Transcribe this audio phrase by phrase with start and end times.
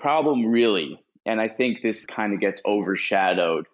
[0.00, 3.66] problem really, and I think this kind of gets overshadowed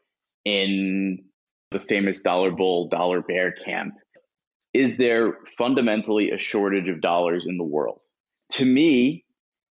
[0.45, 1.25] in
[1.71, 3.95] the famous dollar bull, dollar bear camp,
[4.73, 8.01] is there fundamentally a shortage of dollars in the world?
[8.53, 9.25] To me,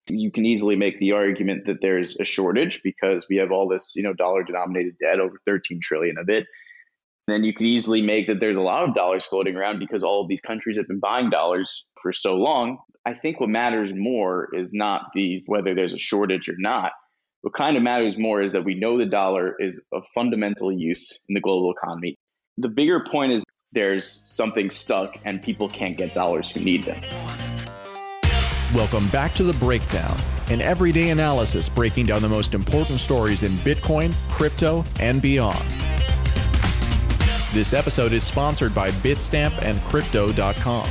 [0.09, 3.95] you can easily make the argument that there's a shortage because we have all this,
[3.97, 6.47] you know, dollar denominated debt, over 13 trillion of it.
[7.27, 10.21] Then you could easily make that there's a lot of dollars floating around because all
[10.21, 12.79] of these countries have been buying dollars for so long.
[13.07, 16.93] I think what matters more is not these whether there's a shortage or not.
[17.41, 21.19] What kind of matters more is that we know the dollar is of fundamental use
[21.29, 22.15] in the global economy.
[22.59, 27.01] The bigger point is there's something stuck and people can't get dollars who need them.
[28.75, 30.17] Welcome back to The Breakdown,
[30.49, 35.65] an everyday analysis breaking down the most important stories in Bitcoin, crypto, and beyond.
[37.55, 40.89] This episode is sponsored by Bitstamp and Crypto.com.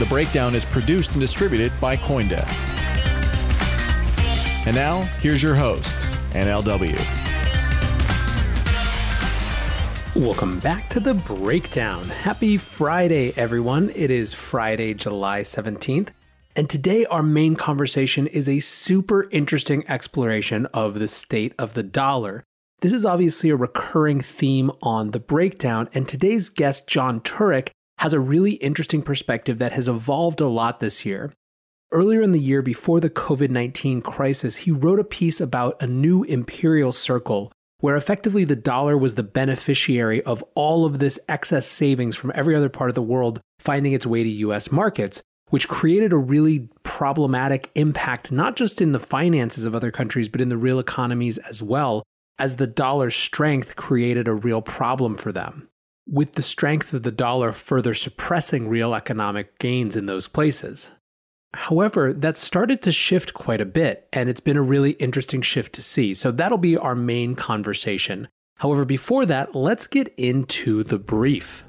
[0.00, 2.60] The Breakdown is produced and distributed by Coindesk.
[4.66, 5.96] And now, here's your host,
[6.30, 6.98] NLW.
[10.16, 12.08] Welcome back to the breakdown.
[12.08, 13.92] Happy Friday, everyone.
[13.94, 16.08] It is Friday, July 17th.
[16.56, 21.84] And today, our main conversation is a super interesting exploration of the state of the
[21.84, 22.42] dollar.
[22.84, 28.12] This is obviously a recurring theme on the breakdown, and today's guest, Jon Turek, has
[28.12, 31.32] a really interesting perspective that has evolved a lot this year.
[31.92, 35.86] Earlier in the year, before the COVID 19 crisis, he wrote a piece about a
[35.86, 41.66] new imperial circle where effectively the dollar was the beneficiary of all of this excess
[41.66, 45.68] savings from every other part of the world finding its way to US markets, which
[45.68, 50.50] created a really problematic impact, not just in the finances of other countries, but in
[50.50, 52.02] the real economies as well,
[52.38, 55.68] as the dollar's strength created a real problem for them,
[56.06, 60.90] with the strength of the dollar further suppressing real economic gains in those places.
[61.54, 65.72] However, that started to shift quite a bit, and it's been a really interesting shift
[65.74, 66.12] to see.
[66.12, 68.28] So that'll be our main conversation.
[68.58, 71.62] However, before that, let's get into the brief.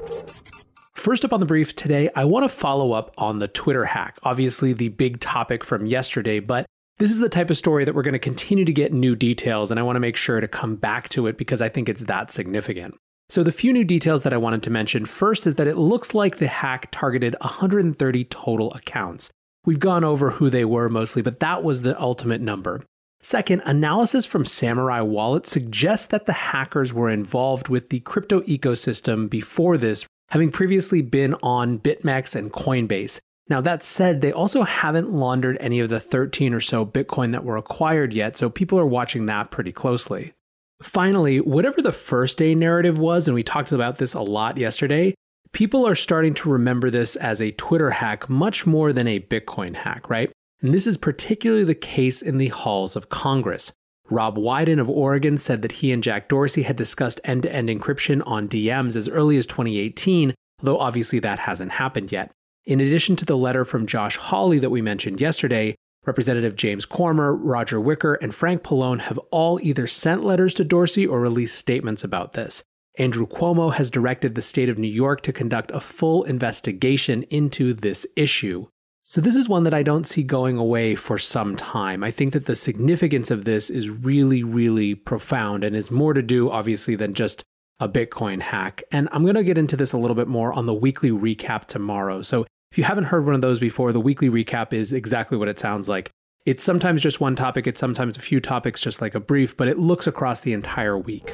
[0.94, 4.18] First up on the brief today, I want to follow up on the Twitter hack.
[4.24, 6.66] Obviously, the big topic from yesterday, but
[6.98, 9.70] this is the type of story that we're going to continue to get new details,
[9.70, 12.06] and I want to make sure to come back to it because I think it's
[12.06, 12.96] that significant.
[13.28, 16.14] So, the few new details that I wanted to mention first is that it looks
[16.14, 19.32] like the hack targeted 130 total accounts.
[19.66, 22.84] We've gone over who they were mostly, but that was the ultimate number.
[23.22, 29.28] Second, analysis from Samurai Wallet suggests that the hackers were involved with the crypto ecosystem
[29.28, 33.20] before this having previously been on BitMEX and Coinbase.
[33.48, 37.44] Now, that said, they also haven't laundered any of the 13 or so Bitcoin that
[37.44, 40.34] were acquired yet, so people are watching that pretty closely.
[40.82, 45.14] Finally, whatever the first day narrative was, and we talked about this a lot yesterday,
[45.54, 49.76] people are starting to remember this as a Twitter hack much more than a Bitcoin
[49.76, 50.32] hack, right?
[50.62, 53.72] And this is particularly the case in the halls of Congress.
[54.10, 57.70] Ron Wyden of Oregon said that he and Jack Dorsey had discussed end to end
[57.70, 62.32] encryption on DMs as early as 2018, though obviously that hasn't happened yet.
[62.66, 67.36] In addition to the letter from Josh Hawley that we mentioned yesterday, Representative James Comer,
[67.36, 72.04] Roger Wicker, and Frank Pallone have all either sent letters to Dorsey or released statements
[72.04, 72.64] about this.
[72.98, 77.72] Andrew Cuomo has directed the state of New York to conduct a full investigation into
[77.72, 78.66] this issue.
[79.02, 82.04] So, this is one that I don't see going away for some time.
[82.04, 86.24] I think that the significance of this is really, really profound and is more to
[86.24, 87.44] do, obviously, than just
[87.80, 88.82] a Bitcoin hack.
[88.92, 91.66] And I'm going to get into this a little bit more on the weekly recap
[91.66, 92.24] tomorrow.
[92.24, 95.48] So, if you haven't heard one of those before, the weekly recap is exactly what
[95.48, 96.12] it sounds like.
[96.46, 99.70] It's sometimes just one topic, it's sometimes a few topics, just like a brief, but
[99.70, 101.34] it looks across the entire week.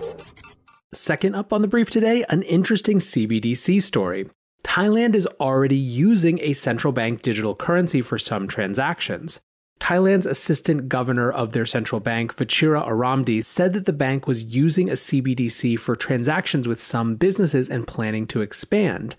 [0.94, 4.30] Second up on the brief today, an interesting CBDC story.
[4.64, 9.40] Thailand is already using a central bank digital currency for some transactions.
[9.80, 14.92] Thailand's assistant governor of their central bank, Vachira Arromdee, said that the bank was using
[14.92, 19.16] a CBDC for transactions with some businesses and planning to expand.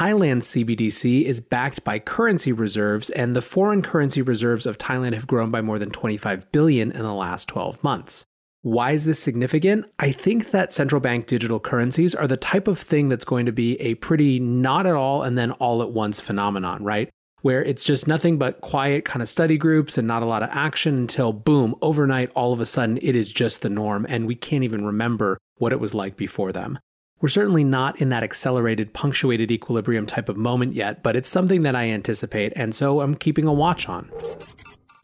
[0.00, 5.26] Thailand's CBDC is backed by currency reserves, and the foreign currency reserves of Thailand have
[5.26, 8.24] grown by more than 25 billion in the last 12 months.
[8.62, 9.84] Why is this significant?
[9.98, 13.52] I think that central bank digital currencies are the type of thing that's going to
[13.52, 17.10] be a pretty not at all and then all at once phenomenon, right?
[17.42, 20.48] Where it's just nothing but quiet kind of study groups and not a lot of
[20.50, 24.34] action until boom, overnight, all of a sudden, it is just the norm and we
[24.34, 26.78] can't even remember what it was like before them.
[27.20, 31.62] We're certainly not in that accelerated, punctuated equilibrium type of moment yet, but it's something
[31.62, 34.10] that I anticipate, and so I'm keeping a watch on.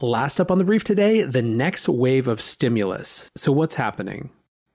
[0.01, 3.29] Last up on the brief today, the next wave of stimulus.
[3.35, 4.31] So, what's happening?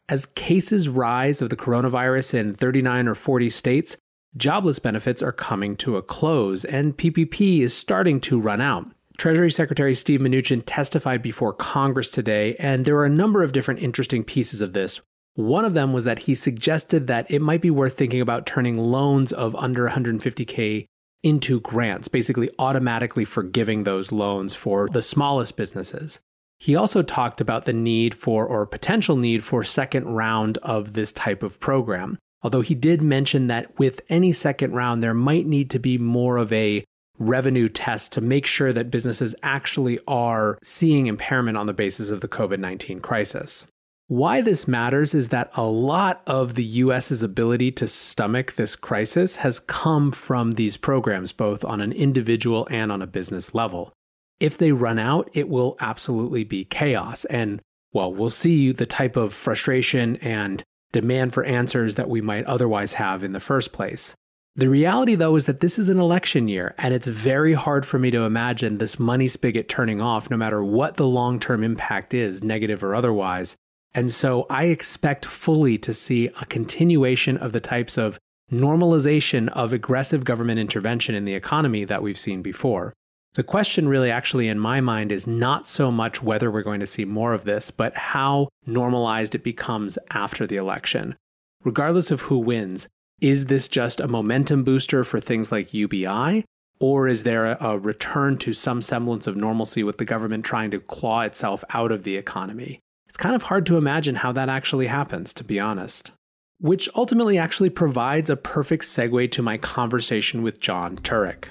[0.08, 3.96] As cases rise of the coronavirus in 39 or 40 states,
[4.36, 8.86] jobless benefits are coming to a close and PPP is starting to run out.
[9.18, 13.80] Treasury Secretary Steve Mnuchin testified before Congress today, and there are a number of different
[13.80, 15.00] interesting pieces of this.
[15.34, 18.76] One of them was that he suggested that it might be worth thinking about turning
[18.76, 20.86] loans of under 150K
[21.22, 26.20] into grants, basically automatically forgiving those loans for the smallest businesses.
[26.58, 31.12] He also talked about the need for, or potential need for, second round of this
[31.12, 32.18] type of program.
[32.42, 36.36] Although he did mention that with any second round, there might need to be more
[36.36, 36.84] of a
[37.18, 42.20] revenue test to make sure that businesses actually are seeing impairment on the basis of
[42.20, 43.66] the COVID 19 crisis.
[44.12, 49.36] Why this matters is that a lot of the US's ability to stomach this crisis
[49.36, 53.90] has come from these programs, both on an individual and on a business level.
[54.38, 57.24] If they run out, it will absolutely be chaos.
[57.24, 57.62] And
[57.94, 60.62] well, we'll see the type of frustration and
[60.92, 64.14] demand for answers that we might otherwise have in the first place.
[64.56, 67.98] The reality, though, is that this is an election year, and it's very hard for
[67.98, 72.12] me to imagine this money spigot turning off no matter what the long term impact
[72.12, 73.56] is, negative or otherwise.
[73.94, 78.18] And so I expect fully to see a continuation of the types of
[78.50, 82.92] normalization of aggressive government intervention in the economy that we've seen before.
[83.34, 86.86] The question, really, actually, in my mind, is not so much whether we're going to
[86.86, 91.16] see more of this, but how normalized it becomes after the election.
[91.64, 92.88] Regardless of who wins,
[93.22, 96.44] is this just a momentum booster for things like UBI?
[96.78, 100.80] Or is there a, return to some semblance of normalcy with the government trying to
[100.80, 102.80] claw itself out of the economy?
[103.22, 106.10] Kind of hard to imagine how that actually happens, to be honest.
[106.58, 111.44] Which ultimately actually provides a perfect segue to my conversation with Jon Turek.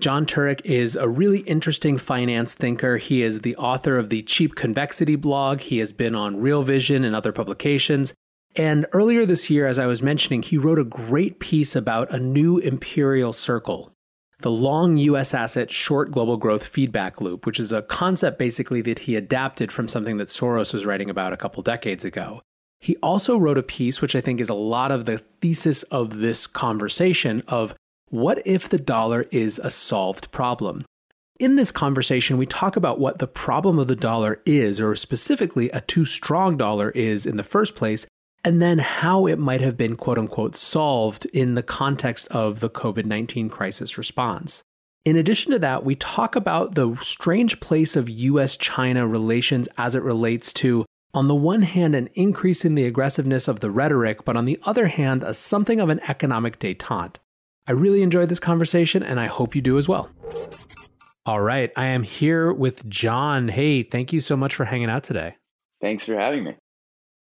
[0.00, 2.96] Jon Turek is a really interesting finance thinker.
[2.96, 5.60] He is the author of the Cheap Convexity blog.
[5.60, 8.12] He has been on Real Vision and other publications.
[8.56, 12.18] And earlier this year, as I was mentioning, he wrote a great piece about a
[12.18, 13.92] new imperial circle,
[14.40, 19.00] the long US asset short global growth feedback loop, which is a concept basically that
[19.00, 22.42] he adapted from something that Soros was writing about a couple decades ago.
[22.78, 26.18] He also wrote a piece, which I think is a lot of the thesis of
[26.18, 27.74] this conversation, of
[28.10, 30.84] what if the dollar is a solved problem?
[31.40, 35.70] In this conversation, we talk about what the problem of the dollar is, or specifically
[35.70, 38.06] a too strong dollar is in the first place,
[38.46, 42.70] and then how it might have been quote unquote solved in the context of the
[42.70, 44.62] COVID 19 crisis response.
[45.04, 49.96] In addition to that, we talk about the strange place of US China relations as
[49.96, 54.24] it relates to, on the one hand, an increase in the aggressiveness of the rhetoric,
[54.24, 57.16] but on the other hand, a something of an economic detente.
[57.66, 60.08] I really enjoyed this conversation, and I hope you do as well.
[61.24, 63.48] All right, I am here with Jon.
[63.48, 65.34] Hey, thank you so much for hanging out today.
[65.80, 66.56] Thanks for having me.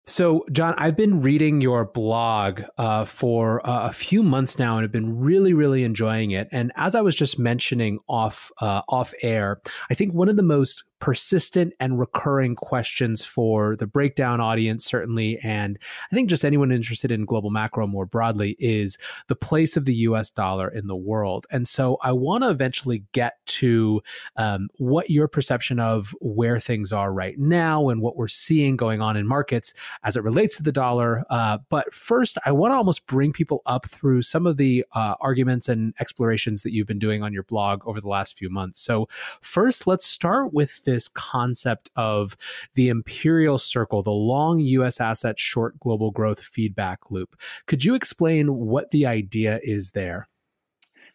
[0.08, 4.84] So, Jon, I've been reading your blog uh, for uh, a few months now, and
[4.84, 6.48] have been really, really enjoying it.
[6.52, 10.44] And as I was just mentioning off uh, off air, I think one of the
[10.44, 15.78] most persistent and recurring questions for the breakdown audience, certainly, and
[16.12, 18.98] I think just anyone interested in global macro more broadly, is
[19.28, 21.46] the place of the US dollar in the world.
[21.52, 24.02] And so I want to eventually get to
[24.38, 29.02] um, what your perception of where things are right now and what we're seeing going
[29.02, 31.24] on in markets as it relates to the dollar.
[31.30, 35.16] Uh, but first, I want to almost bring people up through some of the uh,
[35.20, 38.80] arguments and explorations that you've been doing on your blog over the last few months.
[38.80, 39.08] So,
[39.42, 42.38] first, let's start with this concept of
[42.76, 47.36] the imperial circle, the long US asset, short global growth feedback loop.
[47.68, 50.28] Could you explain what the idea is there?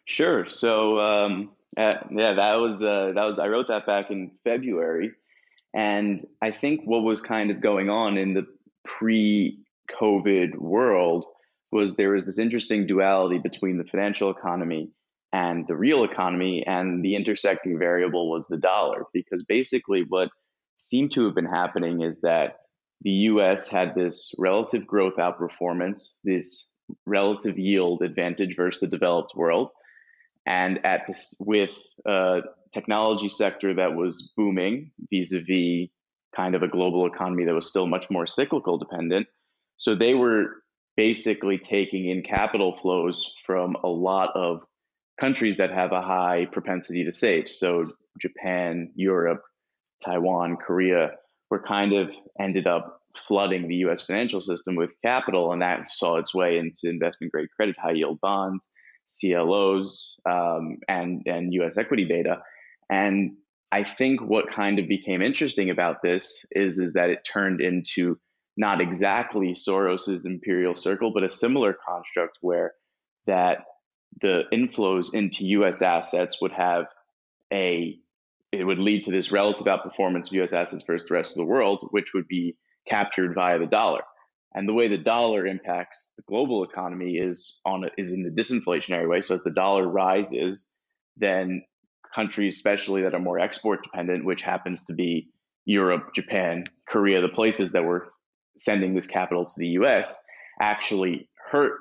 [0.05, 0.45] Sure.
[0.47, 5.13] So, um, uh, yeah, that was uh, that was I wrote that back in February,
[5.73, 8.45] and I think what was kind of going on in the
[8.83, 11.25] pre-COVID world
[11.71, 14.89] was there was this interesting duality between the financial economy
[15.33, 19.05] and the real economy, and the intersecting variable was the dollar.
[19.13, 20.29] Because basically, what
[20.77, 22.57] seemed to have been happening is that
[23.01, 26.69] the US had this relative growth outperformance, this
[27.05, 29.69] relative yield advantage versus the developed world.
[30.45, 32.41] And at this, with a
[32.73, 35.89] technology sector that was booming vis-a-vis
[36.35, 39.27] kind of a global economy that was still much more cyclical dependent.
[39.77, 40.63] So they were
[40.95, 44.63] basically taking in capital flows from a lot of
[45.21, 47.47] countries that have a high propensity to save.
[47.47, 47.85] So
[48.19, 49.43] Japan, Europe,
[50.03, 51.11] Taiwan, Korea
[51.51, 56.17] were kind of ended up flooding the US financial system with capital, and that saw
[56.17, 58.67] its way into investment grade credit, high yield bonds,
[59.07, 62.41] CLOs, um, and, and US equity beta.
[62.89, 63.33] And
[63.71, 68.17] I think what kind of became interesting about this is, is that it turned into
[68.57, 72.73] not exactly Soros's imperial circle, but a similar construct where
[73.27, 73.59] that
[74.19, 76.85] the inflows into US assets would have
[77.51, 77.97] a
[78.51, 80.53] it would lead to this relative outperformance of U.S.
[80.53, 84.01] assets versus the rest of the world, which would be captured via the dollar.
[84.53, 89.07] And the way the dollar impacts the global economy is on is in the disinflationary
[89.07, 89.21] way.
[89.21, 90.67] So as the dollar rises,
[91.15, 91.63] then
[92.13, 95.29] countries, especially that are more export dependent, which happens to be
[95.63, 98.11] Europe, Japan, Korea, the places that were
[98.57, 100.21] sending this capital to the US,
[100.59, 101.79] actually hurt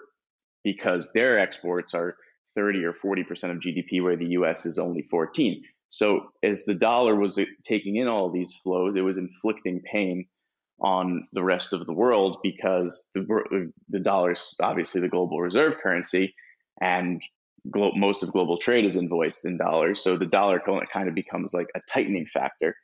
[0.64, 2.16] because their exports are
[2.56, 5.62] 30 or 40% of GDP, where the US is only 14.
[5.88, 10.26] So as the dollar was taking in all these flows, it was inflicting pain
[10.80, 15.74] on the rest of the world because the, the dollar is obviously the global reserve
[15.82, 16.34] currency
[16.80, 17.20] and
[17.70, 20.02] glo- most of global trade is invoiced in dollars.
[20.02, 20.60] So the dollar
[20.92, 22.74] kind of becomes like a tightening factor.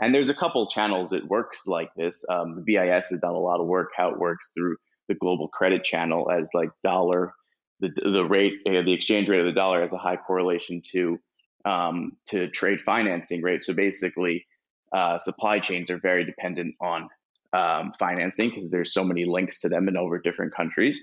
[0.00, 2.24] And there's a couple channels it works like this.
[2.28, 4.76] Um, the BIS has done a lot of work how it works through
[5.08, 7.32] the global credit channel as like dollar,
[7.80, 11.18] the, the rate, uh, the exchange rate of the dollar has a high correlation to
[11.64, 13.64] um, to trade financing rate.
[13.64, 14.46] So basically,
[14.94, 17.08] uh, supply chains are very dependent on
[17.54, 21.00] um, financing because there's so many links to them in over different countries.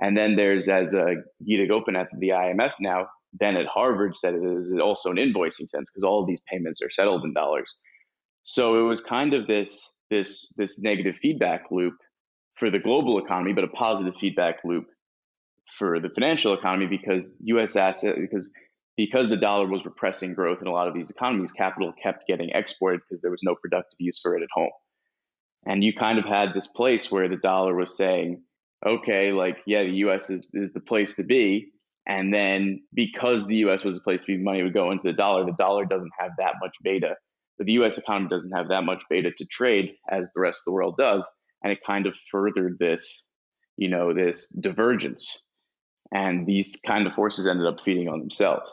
[0.00, 3.06] And then there's, as a Gita Gopinath at the IMF now,
[3.38, 6.82] then at Harvard said it is also an invoicing sense because all of these payments
[6.82, 7.72] are settled in dollars.
[8.44, 11.94] So it was kind of this this this negative feedback loop
[12.54, 14.86] for the global economy, but a positive feedback loop
[15.78, 17.76] for the financial economy because U.S.
[17.76, 18.50] asset because
[18.96, 22.50] because the dollar was repressing growth in a lot of these economies, capital kept getting
[22.50, 24.70] exported because there was no productive use for it at home.
[25.66, 28.42] And you kind of had this place where the dollar was saying,
[28.86, 31.72] okay, like, yeah, the US is, is the place to be.
[32.06, 35.12] And then because the US was the place to be, money would go into the
[35.12, 35.44] dollar.
[35.44, 37.16] The dollar doesn't have that much beta.
[37.58, 40.72] The US economy doesn't have that much beta to trade as the rest of the
[40.72, 41.28] world does.
[41.64, 43.24] And it kind of furthered this,
[43.76, 45.42] you know, this divergence.
[46.12, 48.70] And these kind of forces ended up feeding on themselves.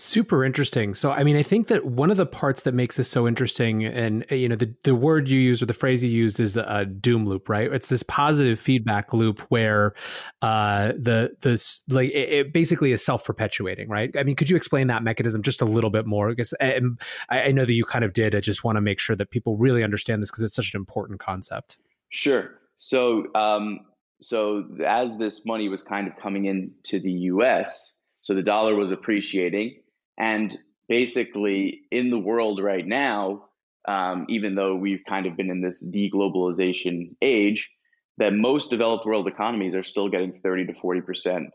[0.00, 0.94] Super interesting.
[0.94, 3.84] So, I mean, I think that one of the parts that makes this so interesting,
[3.84, 6.56] and uh, you know, the the word you use or the phrase you used is
[6.56, 7.72] a doom loop, right?
[7.72, 9.94] It's this positive feedback loop where
[10.40, 11.60] uh, the the
[11.92, 14.16] like it, it basically is self perpetuating, right?
[14.16, 16.28] I mean, could you explain that mechanism just a little bit more?
[16.28, 16.80] Because I,
[17.28, 18.36] I know that you kind of did.
[18.36, 20.78] I just want to make sure that people really understand this because it's such an
[20.78, 21.76] important concept.
[22.10, 22.52] Sure.
[22.76, 23.80] So, um,
[24.20, 28.92] so as this money was kind of coming into the U.S., so the dollar was
[28.92, 29.80] appreciating
[30.18, 30.56] and
[30.88, 33.44] basically, in the world right now,
[33.86, 37.70] um, even though we've kind of been in this deglobalization age,
[38.18, 41.46] that most developed world economies are still getting 30 to 40%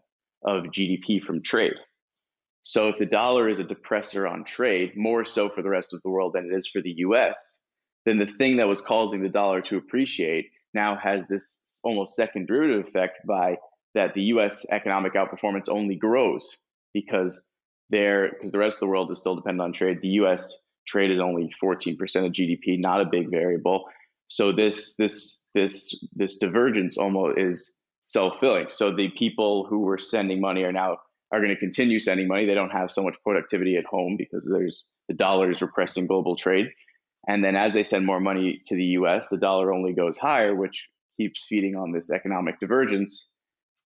[0.46, 1.74] of GDP from trade.
[2.64, 6.02] So if the dollar is a depressor on trade, more so for the rest of
[6.02, 7.60] the world than it is for the US,
[8.06, 12.48] then the thing that was causing the dollar to appreciate now has this almost second
[12.48, 13.58] derivative effect by
[13.94, 16.58] that the US economic outperformance only grows
[16.94, 17.42] because
[17.94, 20.00] there because the rest of the world is still dependent on trade.
[20.02, 20.58] The U.S.
[20.86, 21.94] trade is only 14%
[22.26, 23.86] of GDP, not a big variable.
[24.28, 27.76] So this this this this divergence almost is
[28.08, 28.70] self-filling.
[28.70, 30.98] So the people who were sending money are now
[31.32, 32.46] are going to continue sending money.
[32.46, 36.36] They don't have so much productivity at home because there's the dollar is repressing global
[36.36, 36.68] trade.
[37.28, 40.56] And then as they send more money to the US, the dollar only goes higher,
[40.56, 43.28] which keeps feeding on this economic divergence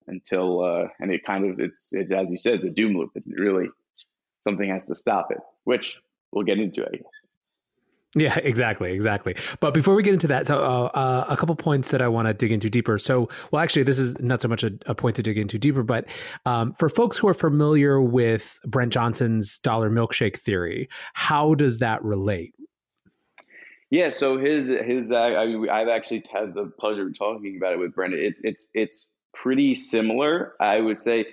[0.07, 3.11] until uh, and it kind of it's it, as you said, it's a doom loop.
[3.15, 3.67] It really
[4.47, 5.95] something has to stop it, which
[6.31, 7.03] we'll get into, I guess.
[8.15, 9.35] Yeah, exactly, exactly.
[9.59, 12.27] But before we get into that, so uh, uh, a couple points that I want
[12.27, 12.97] to dig into deeper.
[12.97, 15.83] So, well, actually, this is not so much a, a point to dig into deeper,
[15.83, 16.07] but
[16.45, 22.03] um, for folks who are familiar with Brent Johnson's dollar milkshake theory, how does that
[22.03, 22.53] relate?
[23.89, 25.17] Yeah, so his his uh,
[25.71, 28.19] I, have actually had the pleasure of talking about it with Brendan.
[28.19, 30.55] It's it's it's pretty similar.
[30.59, 31.27] I would say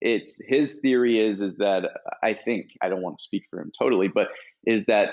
[0.00, 1.90] it's his theory is is that
[2.22, 4.28] I think I don't want to speak for him totally, but
[4.66, 5.10] is that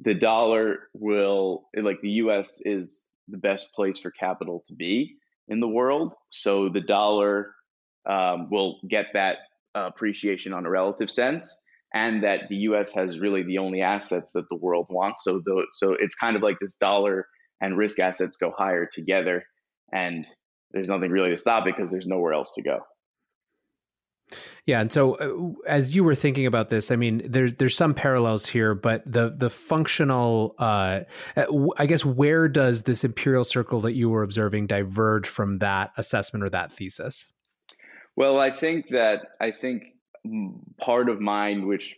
[0.00, 2.60] the dollar will like the U.S.
[2.64, 5.16] is the best place for capital to be
[5.48, 7.54] in the world, so the dollar
[8.08, 9.38] um, will get that
[9.76, 11.54] uh, appreciation on a relative sense,
[11.94, 12.92] and that the U.S.
[12.94, 15.24] has really the only assets that the world wants.
[15.24, 17.26] So the so it's kind of like this dollar
[17.60, 19.44] and risk assets go higher together,
[19.92, 20.26] and
[20.72, 22.80] there's nothing really to stop it because there's nowhere else to go.
[24.66, 27.94] Yeah, and so uh, as you were thinking about this, I mean, there's there's some
[27.94, 31.00] parallels here, but the the functional, uh,
[31.36, 31.44] uh
[31.78, 36.44] I guess, where does this imperial circle that you were observing diverge from that assessment
[36.44, 37.26] or that thesis?
[38.16, 39.84] Well, I think that I think
[40.80, 41.96] part of mine, which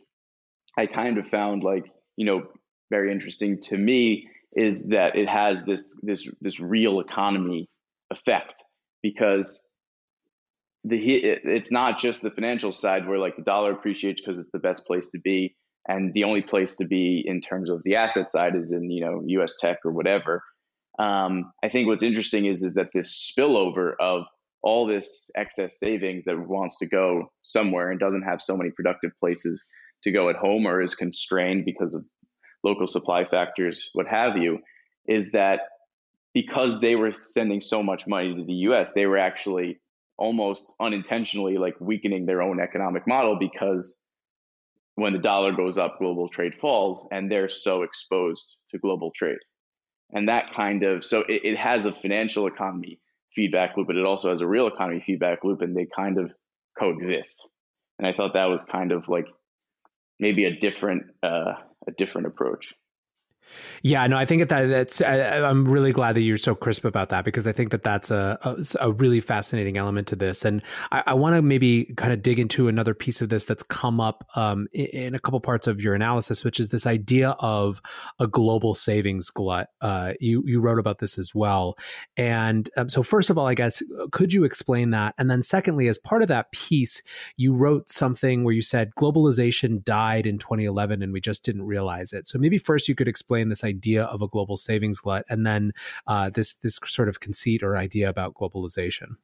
[0.78, 1.84] I kind of found like
[2.16, 2.46] you know
[2.90, 7.68] very interesting to me, is that it has this this this real economy
[8.10, 8.62] effect
[9.02, 9.62] because
[10.84, 14.58] the it's not just the financial side where like the dollar appreciates because it's the
[14.58, 15.54] best place to be
[15.88, 19.04] and the only place to be in terms of the asset side is in you
[19.04, 19.54] know U.S.
[19.58, 20.42] tech or whatever.
[20.98, 24.24] Um, I think what's interesting is is that this spillover of
[24.62, 29.10] all this excess savings that wants to go somewhere and doesn't have so many productive
[29.20, 29.64] places
[30.04, 32.04] to go at home or is constrained because of
[32.62, 34.58] local supply factors, what have you,
[35.06, 35.60] is that
[36.32, 39.80] because they were sending so much money to the US, they were actually
[40.16, 43.98] almost unintentionally like weakening their own economic model because
[44.96, 49.38] when the dollar goes up, global trade falls, and they're so exposed to global trade.
[50.12, 53.00] And that kind of so it, it has a financial economy
[53.34, 56.30] feedback loop, but it also has a real economy feedback loop, and they kind of
[56.78, 57.46] coexist.
[57.98, 59.26] And I thought that was kind of like
[60.20, 61.54] maybe a different uh,
[61.86, 62.72] a different approach.
[63.82, 65.00] Yeah, no, I think that that's.
[65.00, 68.10] I, am really glad that you're so crisp about that because I think that that's
[68.10, 72.12] a a, a really fascinating element to this, and I, I want to maybe kind
[72.12, 75.38] of dig into another piece of this that's come up um, in, in, a couple
[75.40, 77.80] parts of your analysis, which is this idea of
[78.18, 79.68] a global savings glut.
[79.80, 81.76] Uh, you you wrote about this as well,
[82.16, 85.88] and um, so first of all, I guess could you explain that, and then secondly,
[85.88, 87.02] as part of that piece,
[87.36, 92.12] you wrote something where you said globalization died in 2011 and we just didn't realize
[92.12, 92.26] it.
[92.26, 95.44] So maybe first you could explain explain this idea of a global savings glut, and
[95.44, 95.72] then
[96.06, 99.16] uh, this this sort of conceit or idea about globalization.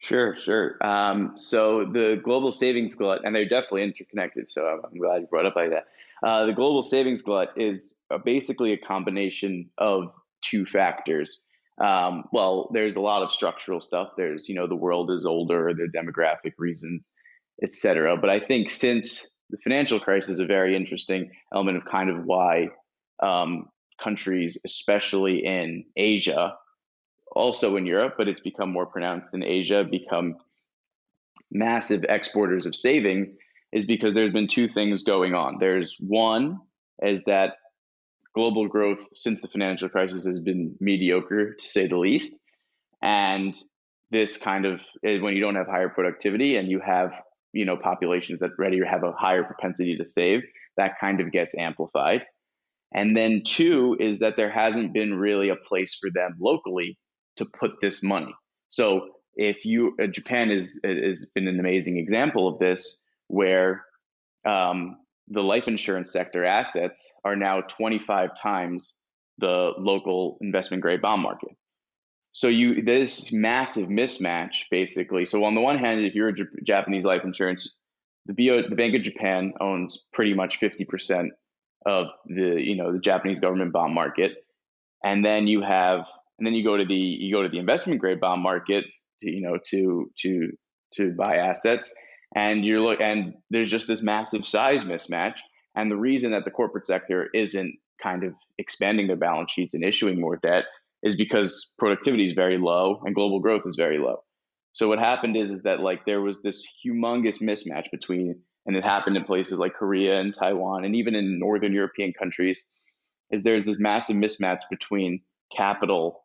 [0.00, 0.76] Sure, sure.
[0.86, 4.50] Um, so the global savings glut, and they're definitely interconnected.
[4.50, 5.86] So I'm glad you brought up like that.
[6.22, 11.40] Uh, the global savings glut is basically a combination of two factors.
[11.82, 14.10] Um, well, there's a lot of structural stuff.
[14.16, 17.10] There's, you know, the world is older, the demographic reasons,
[17.62, 18.18] etc.
[18.18, 22.24] But I think since the financial crisis is a very interesting element of kind of
[22.26, 22.68] why
[23.24, 23.68] um,
[24.02, 26.54] countries, especially in Asia,
[27.34, 30.36] also in Europe, but it's become more pronounced in Asia, become
[31.50, 33.34] massive exporters of savings,
[33.72, 35.58] is because there's been two things going on.
[35.58, 36.60] There's one
[37.02, 37.54] is that
[38.34, 42.36] global growth since the financial crisis has been mediocre to say the least.
[43.02, 43.54] And
[44.10, 47.12] this kind of eh, when you don't have higher productivity and you have
[47.52, 50.42] you know populations that ready have a higher propensity to save,
[50.76, 52.24] that kind of gets amplified.
[52.92, 56.98] And then two is that there hasn't been really a place for them locally
[57.36, 58.34] to put this money.
[58.68, 63.84] So if you uh, Japan is has been an amazing example of this, where
[64.46, 64.96] um,
[65.28, 68.96] the life insurance sector assets are now 25 times
[69.38, 71.50] the local investment grade bond market.
[72.32, 75.24] So you this massive mismatch basically.
[75.24, 77.68] So on the one hand, if you're a J- Japanese life insurance,
[78.26, 81.32] the BO, the Bank of Japan owns pretty much 50 percent
[81.86, 84.32] of the you know the Japanese government bond market,
[85.02, 86.06] and then you have
[86.38, 88.84] and then you go to the you go to the investment grade bond market
[89.22, 90.50] to, you know to to
[90.96, 91.94] to buy assets.
[92.36, 95.38] And you're look and there's just this massive size mismatch.
[95.76, 99.84] And the reason that the corporate sector isn't kind of expanding their balance sheets and
[99.84, 100.64] issuing more debt
[101.02, 104.22] is because productivity is very low and global growth is very low.
[104.72, 108.84] So what happened is is that like there was this humongous mismatch between and it
[108.84, 112.64] happened in places like Korea and Taiwan and even in northern European countries,
[113.30, 115.20] is there's this massive mismatch between
[115.56, 116.24] capital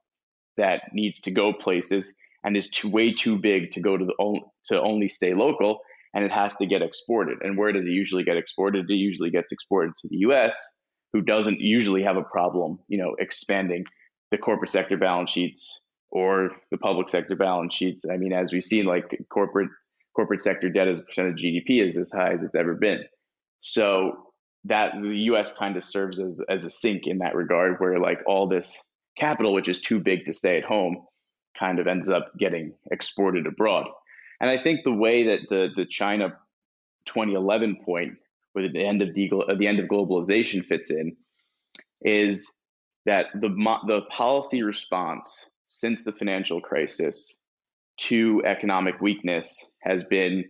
[0.58, 4.40] that needs to go places and is too, way too big to go to the
[4.66, 5.80] to only stay local
[6.14, 7.38] and it has to get exported.
[7.42, 8.90] And where does it usually get exported?
[8.90, 10.60] It usually gets exported to the US,
[11.14, 13.86] who doesn't usually have a problem, you know, expanding
[14.32, 18.06] the corporate sector balance sheets or the public sector balance sheets.
[18.12, 19.70] I mean, as we've seen, like corporate
[20.16, 23.04] corporate sector debt as a percent of GDP is as high as it's ever been.
[23.62, 24.18] So
[24.66, 28.20] that the US kind of serves as, as a sink in that regard, where like
[28.26, 28.82] all this
[29.18, 31.06] capital, which is too big to stay at home,
[31.58, 33.88] kind of ends up getting exported abroad.
[34.40, 36.38] And I think the way that the, the China
[37.06, 38.14] 2011 point,
[38.56, 41.16] with the end of the, the end of globalization fits in,
[42.02, 42.52] is
[43.06, 43.50] that the
[43.88, 47.36] the policy response since the financial crisis
[48.00, 50.46] to economic weakness has been,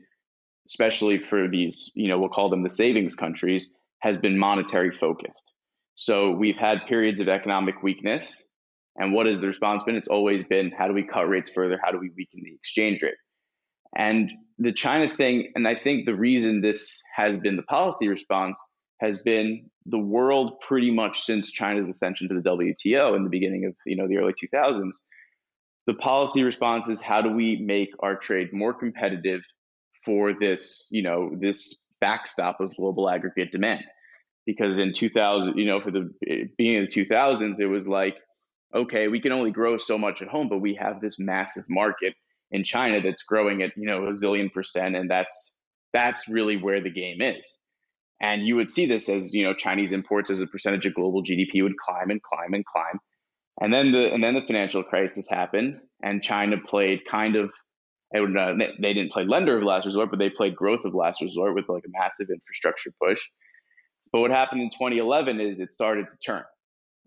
[0.67, 3.67] especially for these, you know, we'll call them the savings countries,
[3.99, 5.51] has been monetary focused.
[5.95, 8.43] So we've had periods of economic weakness.
[8.95, 9.95] And what has the response been?
[9.95, 11.79] It's always been how do we cut rates further?
[11.83, 13.15] How do we weaken the exchange rate?
[13.95, 18.63] And the China thing, and I think the reason this has been the policy response
[18.99, 23.65] has been the world pretty much since China's ascension to the WTO in the beginning
[23.65, 24.91] of you know the early 2000s
[25.89, 29.41] the policy response is how do we make our trade more competitive
[30.05, 33.83] for this, you know, this backstop of global aggregate demand?
[34.45, 38.17] Because in 2000, you know, for the eh, beginning of the 2000s, it was like,
[38.75, 42.13] okay, we can only grow so much at home, but we have this massive market
[42.51, 45.55] in China that's growing at, you know, a zillion percent, and that's
[45.91, 47.57] that's really where the game is.
[48.21, 51.23] And you would see this as, you know, Chinese imports as a percentage of global
[51.23, 52.99] GDP would climb and climb and climb.
[53.59, 57.51] And then the and then the financial crisis happened, and China played kind of.
[58.15, 61.53] Uh, they didn't play lender of last resort, but they played growth of last resort
[61.53, 63.21] with like a massive infrastructure push.
[64.11, 66.43] But what happened in 2011 is it started to turn,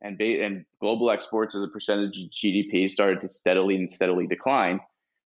[0.02, 4.78] and and global exports as a percentage of GDP started to steadily and steadily decline,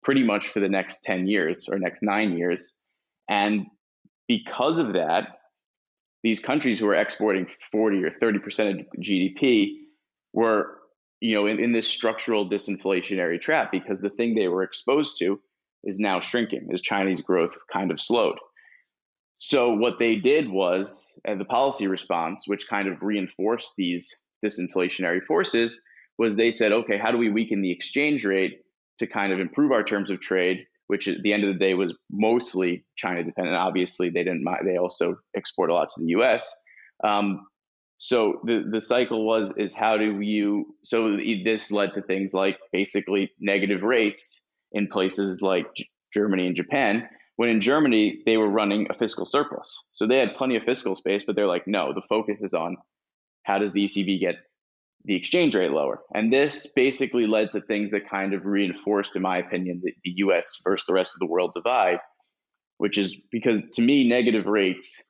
[0.04, 2.74] pretty much for the next 10 years or next nine years.
[3.28, 3.66] And
[4.28, 5.40] because of that,
[6.22, 9.78] these countries who are exporting 40 or 30 percent of GDP
[10.34, 10.78] were,
[11.24, 15.40] you know, in, in this structural disinflationary trap because the thing they were exposed to
[15.86, 18.38] is now shrinking as Chinese growth kind of slowed.
[19.38, 24.14] So what they did was, and the policy response, which kind of reinforced these
[24.46, 25.80] disinflationary forces,
[26.18, 28.60] was they said, okay, how do we weaken the exchange rate
[29.00, 31.74] to kind of improve our terms of trade which at the end of the day
[31.74, 33.56] was mostly China dependent.
[33.56, 34.46] Obviously, they didn't.
[34.66, 36.54] They also export a lot to the U.S.
[37.04, 37.48] Um,
[38.06, 40.76] so the the cycle was is how do you?
[40.84, 45.68] So this led to things like basically negative rates in places like
[46.14, 47.08] Germany and Japan.
[47.38, 50.98] When in Germany they were running a fiscal surplus, so they had plenty of fiscal
[50.98, 52.76] space, but they're like, no, the focus is on
[53.44, 54.36] how does the ECB get
[55.06, 56.02] the exchange rate lower.
[56.14, 60.12] And this basically led to things that kind of reinforced, in my opinion, the, the
[60.28, 62.00] US versus the rest of the world divide,
[62.80, 65.02] which is because to me, negative rates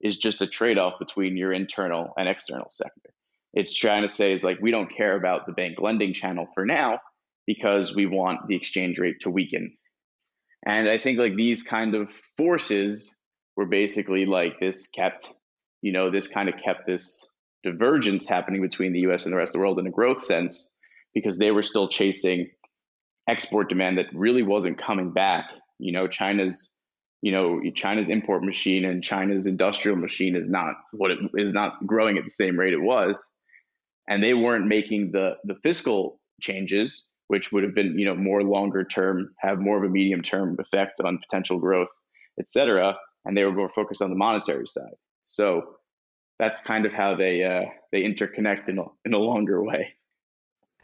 [0.00, 3.10] is just a trade off between your internal and external sector.
[3.54, 6.64] It's trying to say is like, we don't care about the bank lending channel for
[6.64, 7.00] now
[7.46, 9.76] because we want the exchange rate to weaken.
[10.66, 13.16] And I think like these kind of forces
[13.56, 15.28] were basically like this kept,
[15.82, 17.26] you know, this kind of kept this
[17.62, 20.70] divergence happening between the US and the rest of the world in a growth sense
[21.14, 22.48] because they were still chasing
[23.28, 25.46] export demand that really wasn't coming back.
[25.78, 26.70] You know, China's
[27.22, 31.86] you know China's import machine and China's industrial machine is not what it is not
[31.86, 33.28] growing at the same rate it was,
[34.08, 38.42] and they weren't making the the fiscal changes, which would have been you know more
[38.42, 41.90] longer term, have more of a medium term effect on potential growth,
[42.38, 42.96] et cetera.
[43.24, 44.94] And they were more focused on the monetary side.
[45.26, 45.74] So
[46.38, 49.94] that's kind of how they uh, they interconnect in a, in a longer way.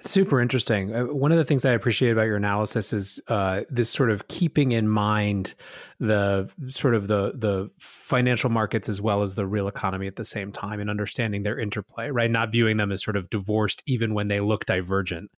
[0.01, 0.95] Super interesting.
[0.95, 4.29] Uh, one of the things I appreciate about your analysis is uh, this sort of
[4.29, 5.55] keeping in mind
[5.99, 10.25] the sort of the the financial markets as well as the real economy at the
[10.25, 12.11] same time, and understanding their interplay.
[12.11, 15.31] Right, not viewing them as sort of divorced, even when they look divergent.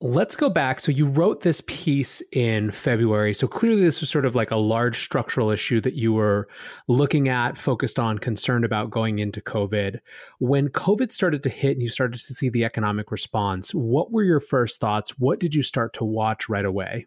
[0.00, 0.80] Let's go back.
[0.80, 3.32] So you wrote this piece in February.
[3.32, 6.48] So clearly this was sort of like a large structural issue that you were
[6.88, 10.00] looking at, focused on, concerned about going into COVID.
[10.40, 14.24] When COVID started to hit and you started to see the economic response, what were
[14.24, 15.18] your first thoughts?
[15.18, 17.06] What did you start to watch right away?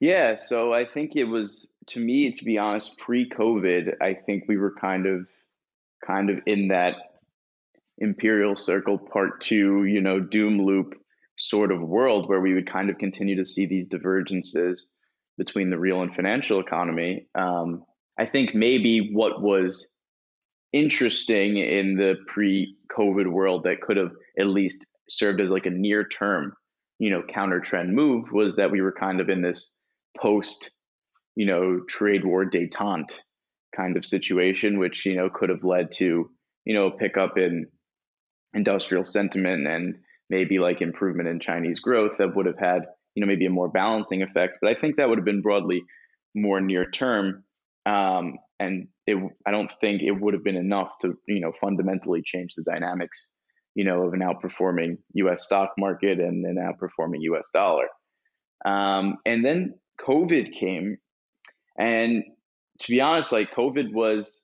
[0.00, 4.56] Yeah, so I think it was to me, to be honest, pre-COVID, I think we
[4.56, 5.26] were kind of
[6.04, 6.96] kind of in that
[7.98, 10.94] imperial circle part two, you know, doom loop
[11.36, 14.86] sort of world where we would kind of continue to see these divergences
[15.36, 17.26] between the real and financial economy.
[17.34, 17.84] Um,
[18.18, 19.88] I think maybe what was
[20.72, 26.52] interesting in the pre-COVID world that could have at least served as like a near-term,
[26.98, 29.72] you know, counter trend move was that we were kind of in this
[30.16, 30.70] post,
[31.34, 33.20] you know, trade war detente
[33.74, 36.30] kind of situation, which you know could have led to
[36.64, 37.66] you know a pickup in
[38.54, 39.96] industrial sentiment and
[40.30, 42.82] maybe like improvement in Chinese growth that would have had,
[43.14, 44.58] you know, maybe a more balancing effect.
[44.60, 45.82] But I think that would have been broadly
[46.34, 47.44] more near term.
[47.86, 52.22] Um, and it, I don't think it would have been enough to, you know, fundamentally
[52.24, 53.30] change the dynamics,
[53.74, 55.44] you know, of an outperforming U.S.
[55.44, 57.48] stock market and an outperforming U.S.
[57.52, 57.88] dollar.
[58.64, 60.98] Um, and then COVID came,
[61.78, 62.24] and
[62.80, 64.42] to be honest, like COVID was,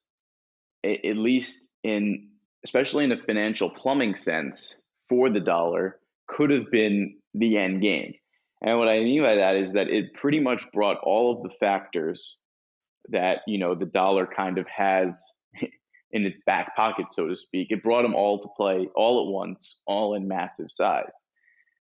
[0.85, 2.29] at least in,
[2.65, 4.77] especially in a financial plumbing sense,
[5.11, 8.15] for the dollar could have been the end game.
[8.63, 11.55] And what I mean by that is that it pretty much brought all of the
[11.59, 12.39] factors
[13.09, 15.23] that, you know, the dollar kind of has
[16.13, 17.69] in its back pocket, so to speak.
[17.71, 21.13] It brought them all to play all at once, all in massive size.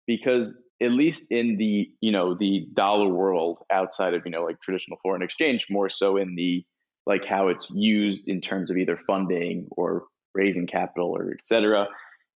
[0.06, 4.60] Because at least in the, you know, the dollar world outside of, you know, like
[4.60, 6.64] traditional foreign exchange, more so in the
[7.06, 10.04] like how it's used in terms of either funding or
[10.34, 11.86] raising capital or et cetera,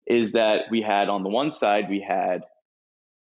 [0.07, 2.43] is that we had on the one side we had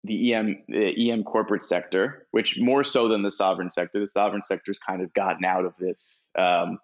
[0.03, 4.43] the EM the EM corporate sector, which more so than the sovereign sector, the sovereign
[4.43, 6.79] sector's kind of gotten out of this um,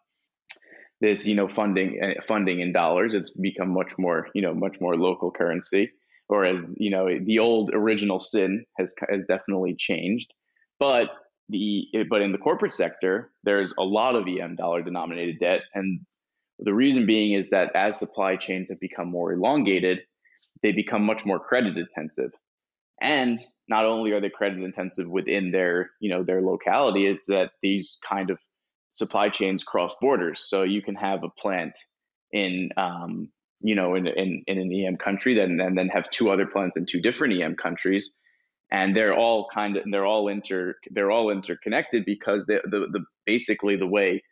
[1.02, 3.14] this you know funding uh, funding in dollars.
[3.14, 5.92] It's become much more you know much more local currency,
[6.30, 10.32] or as you know the old original sin has has definitely changed.
[10.80, 11.10] But
[11.50, 16.02] the but in the corporate sector, there's a lot of EM dollar denominated debt, and
[16.60, 20.00] the reason being is that as supply chains have become more elongated,
[20.64, 22.32] they become much more credit intensive.
[23.00, 27.52] And not only are they credit intensive within their, you know, their locality, it's that
[27.62, 28.40] these kind of
[28.92, 30.42] supply chains cross borders.
[30.42, 31.78] So you can have a plant
[32.32, 33.30] in, um,
[33.62, 36.78] you know, in, in, in an EM country, then and then have two other plants
[36.78, 38.10] in two different EM countries,
[38.72, 43.06] and they're all kind of they're all inter they're all interconnected because the the, the
[43.26, 44.24] basically the way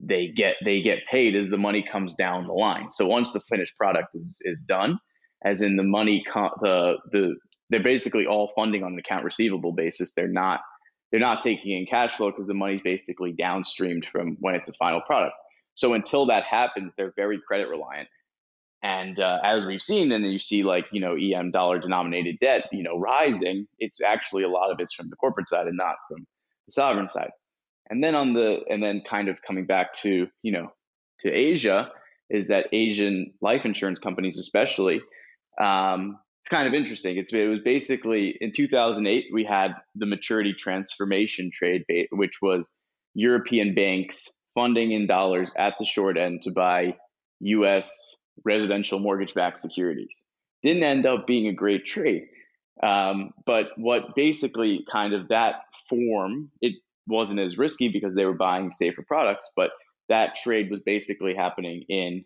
[0.00, 2.92] they get they get paid as the money comes down the line.
[2.92, 4.98] So once the finished product is is done,
[5.44, 7.36] as in the money the the
[7.70, 10.12] they're basically all funding on an account receivable basis.
[10.14, 10.60] They're not
[11.10, 14.74] they're not taking in cash flow because the money's basically downstreamed from when it's a
[14.74, 15.34] final product.
[15.74, 18.08] So until that happens, they're very credit reliant.
[18.82, 22.36] And uh, as we've seen, and then you see like you know EM dollar denominated
[22.40, 23.66] debt, you know, rising.
[23.78, 26.26] It's actually a lot of it's from the corporate side and not from
[26.66, 27.30] the sovereign side.
[27.90, 30.72] And then on the and then kind of coming back to you know
[31.20, 31.90] to Asia
[32.30, 35.00] is that Asian life insurance companies, especially,
[35.60, 37.16] um, it's kind of interesting.
[37.16, 42.72] It's it was basically in 2008 we had the maturity transformation trade, which was
[43.14, 46.96] European banks funding in dollars at the short end to buy
[47.40, 48.16] U.S.
[48.44, 50.24] residential mortgage-backed securities.
[50.62, 52.24] Didn't end up being a great trade.
[52.82, 55.56] Um, but what basically kind of that
[55.88, 56.74] form, it
[57.08, 59.50] wasn't as risky because they were buying safer products.
[59.56, 59.70] But
[60.08, 62.24] that trade was basically happening in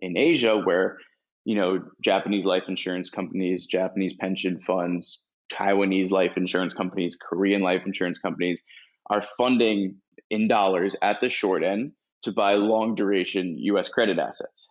[0.00, 0.98] in Asia, where
[1.44, 5.20] you know Japanese life insurance companies, Japanese pension funds,
[5.52, 8.62] Taiwanese life insurance companies, Korean life insurance companies
[9.08, 9.96] are funding
[10.30, 13.88] in dollars at the short end to buy long duration U.S.
[13.88, 14.68] credit assets.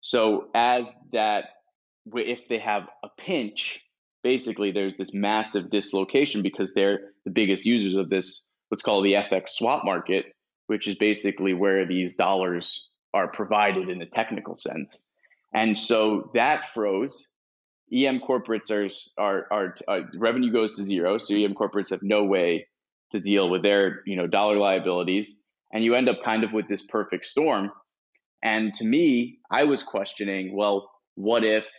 [0.00, 1.46] So as that,
[2.14, 3.80] if they have a pinch,
[4.22, 9.14] basically there's this massive dislocation because they're the biggest users of this what's called the
[9.14, 10.26] FX swap market,
[10.66, 15.04] which is basically where these dollars are provided in a technical sense.
[15.54, 17.28] And so that froze.
[17.92, 21.18] EM corporates are, are, are uh, revenue goes to zero.
[21.18, 22.66] So EM corporates have no way
[23.12, 25.36] to deal with their, you know, dollar liabilities.
[25.72, 27.70] And you end up kind of with this perfect storm.
[28.42, 31.70] And to me, I was questioning, well, what if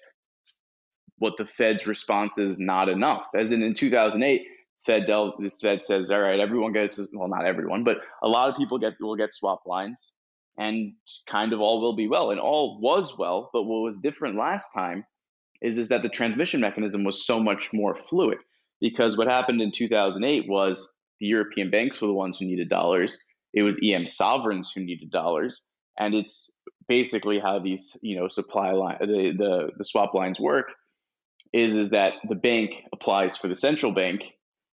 [1.18, 3.26] what the Fed's response is not enough?
[3.38, 4.42] As in in 2008,
[4.86, 8.50] Fed del this Fed says, all right, everyone gets well, not everyone, but a lot
[8.50, 10.14] of people get will get swap lines,
[10.58, 10.94] and
[11.28, 13.50] kind of all will be well, and all was well.
[13.52, 15.06] But what was different last time
[15.62, 18.38] is is that the transmission mechanism was so much more fluid
[18.80, 20.88] because what happened in 2008 was
[21.20, 23.18] the European banks were the ones who needed dollars.
[23.54, 25.64] It was EM sovereigns who needed dollars,
[25.98, 26.52] and it's
[26.88, 30.74] basically how these you know supply line the the, the swap lines work
[31.54, 34.26] is is that the bank applies for the central bank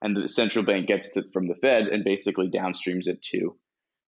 [0.01, 3.57] and the central bank gets it from the Fed and basically downstreams it to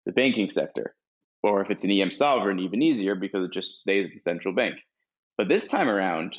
[0.06, 0.96] the banking sector.
[1.42, 4.54] Or if it's an EM sovereign, even easier because it just stays at the central
[4.54, 4.76] bank.
[5.38, 6.38] But this time around,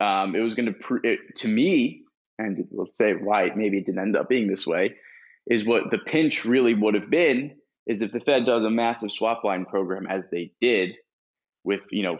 [0.00, 2.02] um, it was going to, pr- to me,
[2.38, 4.96] and let's say why maybe it didn't end up being this way,
[5.46, 9.10] is what the pinch really would have been is if the Fed does a massive
[9.10, 10.94] swap line program as they did
[11.64, 12.18] with, you know,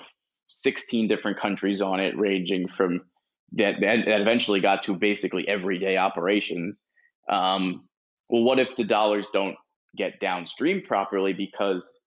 [0.49, 3.03] 16 different countries on it, ranging from
[3.53, 6.81] that, that eventually got to basically everyday operations.
[7.31, 7.89] Um,
[8.29, 9.57] well, what if the dollars don't
[9.97, 11.99] get downstream properly because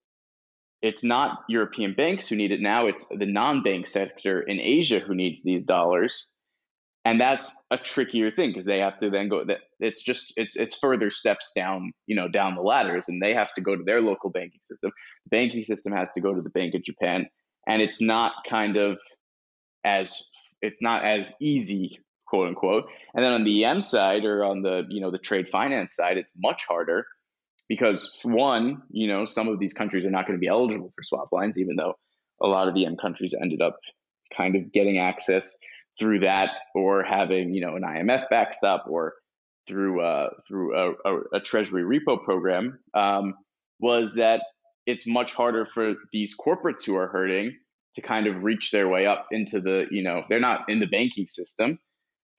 [0.81, 4.99] it's not European banks who need it now, it's the non bank sector in Asia
[4.99, 6.27] who needs these dollars.
[7.03, 10.55] And that's a trickier thing because they have to then go that it's just it's
[10.55, 13.83] it's further steps down, you know, down the ladders and they have to go to
[13.83, 14.91] their local banking system.
[15.25, 17.27] The banking system has to go to the Bank of Japan.
[17.67, 18.99] And it's not kind of
[19.83, 20.23] as
[20.61, 21.99] it's not as easy
[22.31, 22.85] quote unquote.
[23.13, 26.17] And then on the em side or on the you know the trade finance side
[26.17, 27.05] it's much harder
[27.67, 31.03] because one you know some of these countries are not going to be eligible for
[31.03, 31.93] swap lines even though
[32.41, 33.77] a lot of the em countries ended up
[34.35, 35.57] kind of getting access
[35.99, 39.13] through that or having you know an imf backstop or
[39.67, 43.35] through uh, through a, a, a, treasury repo program um,
[43.79, 44.41] was that
[44.85, 47.55] it's much harder for these corporates who are hurting
[47.95, 50.87] to kind of reach their way up into the, you know, they're not in the
[50.87, 51.79] banking system.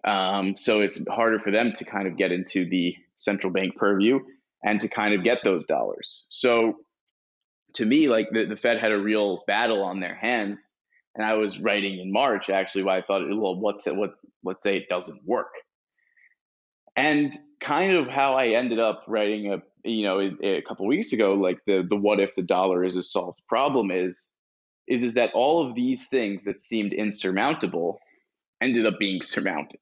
[0.06, 4.20] Um, so it's harder for them to kind of get into the central bank purview
[4.64, 6.24] and to kind of get those dollars.
[6.28, 6.74] So
[7.74, 10.72] to me, like the, the Fed had a real battle on their hands.
[11.14, 14.12] And I was writing in March actually why I thought, well, what's it, what,
[14.42, 15.52] let's say it doesn't work.
[16.96, 21.12] And kind of how I ended up writing a, you know, a, a couple weeks
[21.12, 24.30] ago, like the, the what if the dollar is a solved problem is
[24.88, 28.00] is is that all of these things that seemed insurmountable
[28.60, 29.80] ended up being surmounted.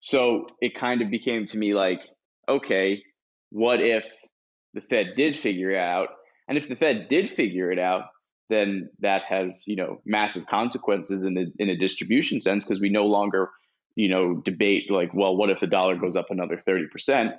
[0.00, 2.00] So it kind of became to me like,
[2.48, 3.04] okay,
[3.50, 4.10] what if
[4.74, 6.08] the Fed did figure it out?
[6.48, 8.06] And if the Fed did figure it out,
[8.52, 12.90] then that has you know massive consequences in a, in a distribution sense because we
[12.90, 13.50] no longer
[13.96, 17.34] you know debate like well what if the dollar goes up another 30%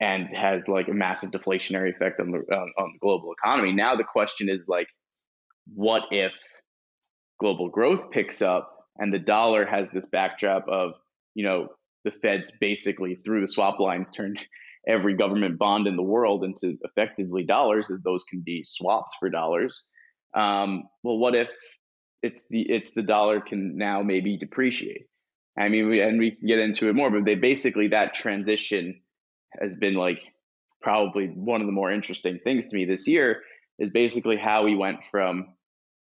[0.00, 3.96] and has like a massive deflationary effect on the on, on the global economy now
[3.96, 4.88] the question is like
[5.74, 6.32] what if
[7.38, 10.94] global growth picks up and the dollar has this backdrop of
[11.34, 11.68] you know
[12.04, 14.42] the feds basically through the swap lines turned
[14.88, 19.28] every government bond in the world into effectively dollars as those can be swapped for
[19.28, 19.82] dollars.
[20.34, 21.52] Um, well what if
[22.22, 25.06] it's the it's the dollar can now maybe depreciate?
[25.58, 29.00] I mean we, and we can get into it more but they basically that transition
[29.60, 30.22] has been like
[30.80, 33.42] probably one of the more interesting things to me this year
[33.78, 35.55] is basically how we went from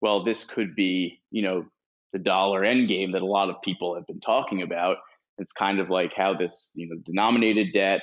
[0.03, 1.65] well this could be you know
[2.13, 4.99] the dollar end game that a lot of people have been talking about.
[5.39, 8.03] It's kind of like how this you know denominated debt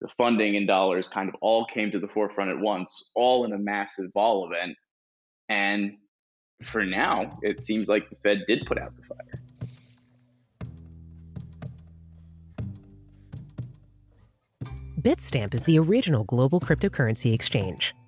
[0.00, 3.52] the funding in dollars kind of all came to the forefront at once all in
[3.52, 4.76] a massive vol event.
[5.48, 5.94] And
[6.62, 9.42] for now it seems like the fed did put out the fire.
[15.00, 17.94] Bitstamp is the original global cryptocurrency exchange.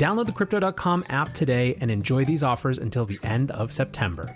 [0.00, 4.34] Download the Crypto.com app today and enjoy these offers until the end of September.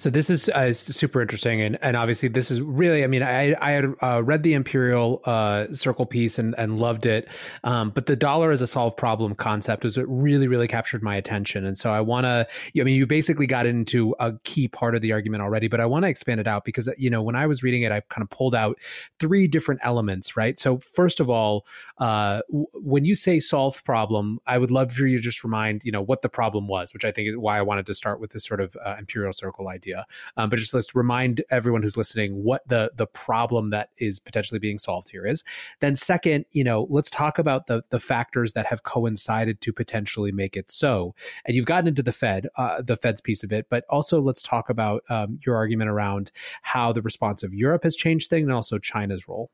[0.00, 3.04] So this is uh, super interesting, and, and obviously this is really.
[3.04, 7.04] I mean, I I had uh, read the Imperial uh, Circle piece and, and loved
[7.04, 7.28] it,
[7.64, 11.16] um, but the dollar as a solved problem concept was what really really captured my
[11.16, 12.46] attention, and so I want to.
[12.80, 15.84] I mean, you basically got into a key part of the argument already, but I
[15.84, 18.22] want to expand it out because you know when I was reading it, I kind
[18.22, 18.78] of pulled out
[19.18, 20.58] three different elements, right?
[20.58, 21.66] So first of all,
[21.98, 25.84] uh, w- when you say solved problem, I would love for you to just remind
[25.84, 28.18] you know what the problem was, which I think is why I wanted to start
[28.18, 29.89] with this sort of uh, Imperial Circle idea
[30.36, 34.58] Um, but just let's remind everyone who's listening what the the problem that is potentially
[34.58, 35.44] being solved here is.
[35.80, 40.32] Then second, you know, let's talk about the the factors that have coincided to potentially
[40.32, 41.14] make it so.
[41.44, 44.42] And you've gotten into the Fed, uh, the Fed's piece of it, but also let's
[44.42, 46.30] talk about um, your argument around
[46.62, 49.50] how the response of Europe has changed things and also China's role.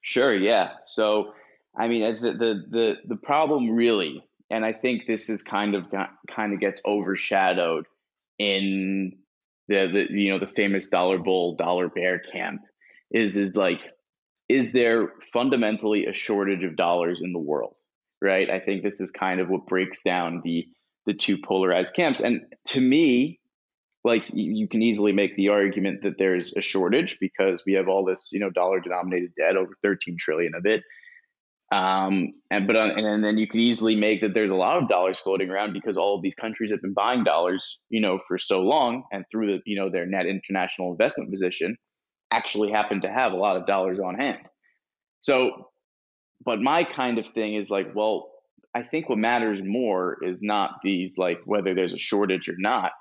[0.00, 0.34] Sure.
[0.34, 0.72] Yeah.
[0.80, 1.32] So,
[1.76, 5.84] I mean, the the the, the problem really, and I think this is kind of
[6.34, 7.86] kind of gets overshadowed
[8.38, 9.12] in
[9.68, 12.62] the, the you know the famous dollar bull dollar bear camp
[13.10, 13.80] is is like
[14.48, 17.74] is there fundamentally a shortage of dollars in the world
[18.20, 18.50] right?
[18.50, 20.66] I think this is kind of what breaks down the
[21.06, 22.20] the two polarized camps.
[22.20, 23.40] And to me
[24.04, 28.04] like you can easily make the argument that there's a shortage because we have all
[28.04, 30.82] this you know dollar denominated debt over 13 trillion of it
[31.70, 34.88] um, and but uh, and then you could easily make that there's a lot of
[34.88, 38.38] dollars floating around because all of these countries have been buying dollars, you know, for
[38.38, 41.76] so long, and through the you know their net international investment position,
[42.30, 44.40] actually happen to have a lot of dollars on hand.
[45.20, 45.68] So,
[46.42, 48.30] but my kind of thing is like, well,
[48.74, 52.92] I think what matters more is not these like whether there's a shortage or not.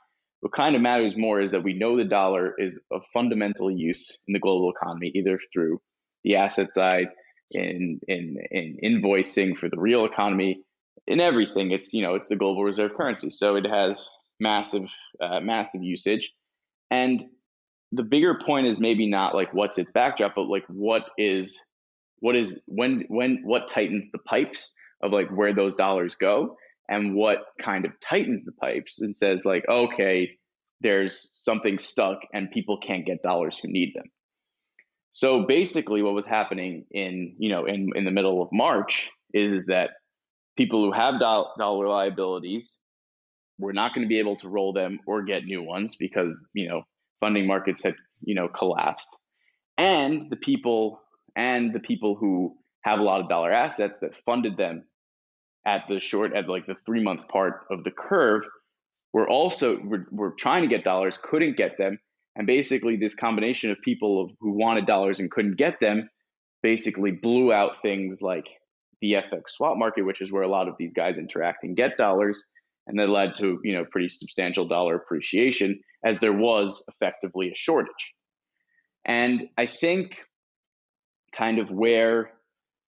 [0.42, 4.18] What kind of matters more is that we know the dollar is of fundamental use
[4.28, 5.80] in the global economy, either through
[6.26, 7.08] the asset side
[7.52, 10.62] in in in invoicing for the real economy
[11.08, 11.72] in everything.
[11.72, 13.30] It's you know it's the global reserve currency.
[13.30, 14.90] So it has massive
[15.22, 16.32] uh, massive usage.
[16.92, 17.26] And
[17.92, 21.60] the bigger point is maybe not like what's its backdrop but like what is
[22.20, 24.72] what is when when what tightens the pipes
[25.02, 26.58] of like where those dollars go
[26.90, 30.38] and what kind of tightens the pipes and says like okay
[30.82, 34.06] there's something stuck and people can't get dollars who need them
[35.18, 39.52] so basically, what was happening in you know in in the middle of March is
[39.52, 39.90] is that
[40.56, 42.78] people who have dollar liabilities
[43.58, 46.70] were not going to be able to roll them or get new ones because you
[46.70, 46.84] know
[47.20, 49.10] funding markets had you know collapsed,
[49.76, 51.02] and the people
[51.36, 54.84] and the people who have a lot of dollar assets that funded them
[55.66, 58.44] at the short at like the three month part of the curve
[59.14, 61.98] were also were, were trying to get dollars, couldn't get them,
[62.38, 66.08] and basically this combination of people who wanted dollars and couldn't get them
[66.62, 68.46] basically blew out things like
[69.02, 71.98] the FX swap market, which is where a lot of these guys interact and get
[71.98, 72.44] dollars,
[72.86, 77.56] and that led to you know pretty substantial dollar appreciation as there was effectively a
[77.56, 78.14] shortage.
[79.04, 80.18] And I think
[81.36, 82.32] kind of where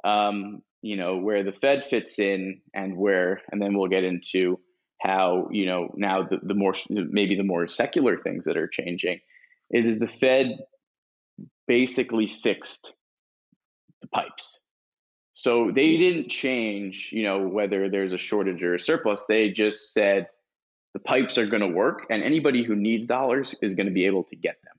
[0.03, 4.59] um, you know where the Fed fits in and where and then we'll get into
[5.01, 9.19] how you know now the, the more maybe the more secular things that are changing
[9.71, 10.57] is is the Fed
[11.67, 12.93] basically fixed
[14.01, 14.61] the pipes.
[15.33, 19.23] So they didn't change, you know, whether there's a shortage or a surplus.
[19.29, 20.27] They just said
[20.93, 24.05] the pipes are going to work and anybody who needs dollars is going to be
[24.05, 24.75] able to get them.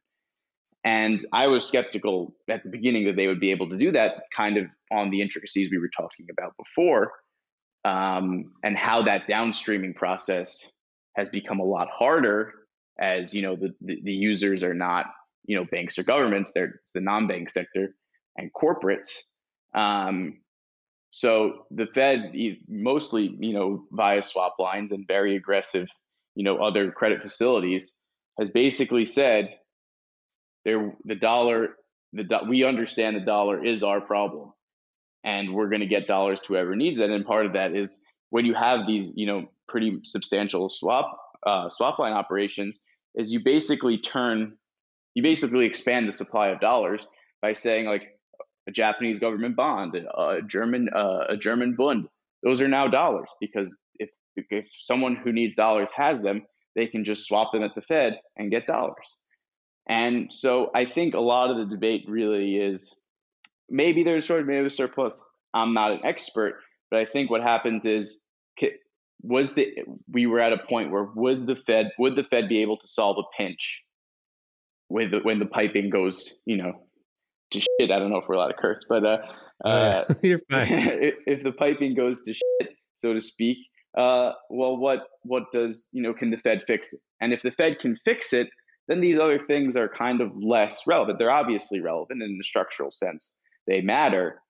[0.85, 4.25] And I was skeptical at the beginning that they would be able to do that,
[4.35, 7.13] kind of on the intricacies we were talking about before,
[7.85, 10.71] um, and how that downstreaming process
[11.17, 12.55] has become a lot harder
[13.01, 15.07] as you know the, the, the users are not
[15.45, 17.95] you know banks or governments; they're the non-bank sector
[18.37, 19.19] and corporates.
[19.75, 20.41] Um,
[21.11, 22.33] so the Fed,
[22.69, 25.89] mostly you know via swap lines and very aggressive,
[26.35, 27.95] you know other credit facilities,
[28.39, 29.51] has basically said
[30.65, 31.77] there the dollar
[32.13, 34.53] the we understand the dollar is our problem
[35.25, 38.01] and we're going to get dollars to whoever needs it and part of that is
[38.31, 42.79] when you have these you know pretty substantial swap uh, swap line operations
[43.15, 44.57] is you basically turn
[45.15, 47.05] you basically expand the supply of dollars
[47.43, 48.03] by saying like
[48.69, 52.07] a Japanese government bond, a German uh, a German bund.
[52.43, 56.43] Those are now dollars because if if someone who needs dollars has them,
[56.77, 59.17] they can just swap them at the Fed and get dollars.
[59.89, 62.95] And so I think a lot of the debate really is
[63.69, 65.21] maybe there's sort of maybe a surplus.
[65.53, 68.23] I'm not an expert, but I think what happens is
[69.23, 69.79] was the
[70.11, 72.87] we were at a point where would the Fed would the Fed be able to
[72.87, 73.83] solve a pinch
[74.89, 76.73] with the, when the piping goes you know
[77.51, 77.91] to shit.
[77.91, 79.19] I don't know if we're allowed to curse, but uh,
[79.65, 80.69] uh, you're fine.
[81.27, 83.59] if the piping goes to shit, so to speak,
[83.97, 86.15] uh, well, what what does you know?
[86.15, 87.01] Can the Fed fix it?
[87.21, 88.49] And if the Fed can fix it,
[88.89, 91.19] then these other things are kind of less relevant.
[91.19, 93.35] They're obviously relevant in the structural sense;
[93.67, 94.41] they matter.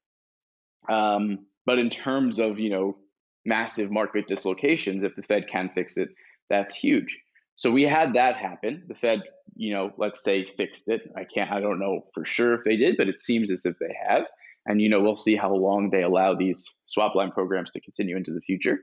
[0.88, 2.96] Um, but in terms of you know
[3.44, 6.10] massive market dislocations, if the Fed can fix it,
[6.48, 7.18] that's huge.
[7.56, 8.84] So we had that happen.
[8.88, 9.22] The Fed,
[9.54, 11.02] you know, let's say fixed it.
[11.16, 13.78] I can't, I don't know for sure if they did, but it seems as if
[13.78, 14.24] they have.
[14.66, 18.16] And you know, we'll see how long they allow these swap line programs to continue
[18.16, 18.78] into the future.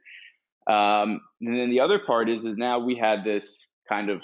[0.69, 4.21] Um, and then the other part is, is now we had this kind of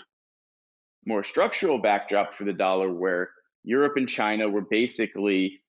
[1.06, 3.30] more structural backdrop for the dollar where
[3.64, 5.62] Europe and China were basically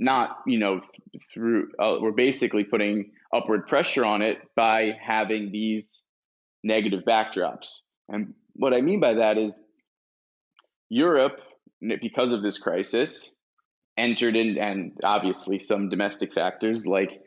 [0.00, 5.52] not, you know, th- through, uh, we're basically putting upward pressure on it by having
[5.52, 6.02] these
[6.64, 7.80] negative backdrops.
[8.08, 9.62] And what I mean by that is
[10.88, 11.40] Europe,
[12.00, 13.30] because of this crisis,
[13.96, 17.20] entered in, and obviously some domestic factors like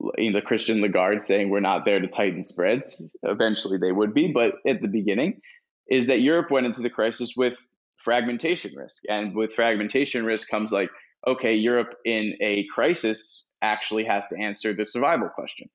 [0.00, 3.14] know, Christine Lagarde saying we're not there to tighten spreads.
[3.22, 5.40] Eventually they would be, but at the beginning,
[5.88, 7.58] is that Europe went into the crisis with
[7.96, 9.02] fragmentation risk.
[9.08, 10.90] And with fragmentation risk comes like,
[11.26, 15.68] okay, Europe in a crisis actually has to answer the survival question.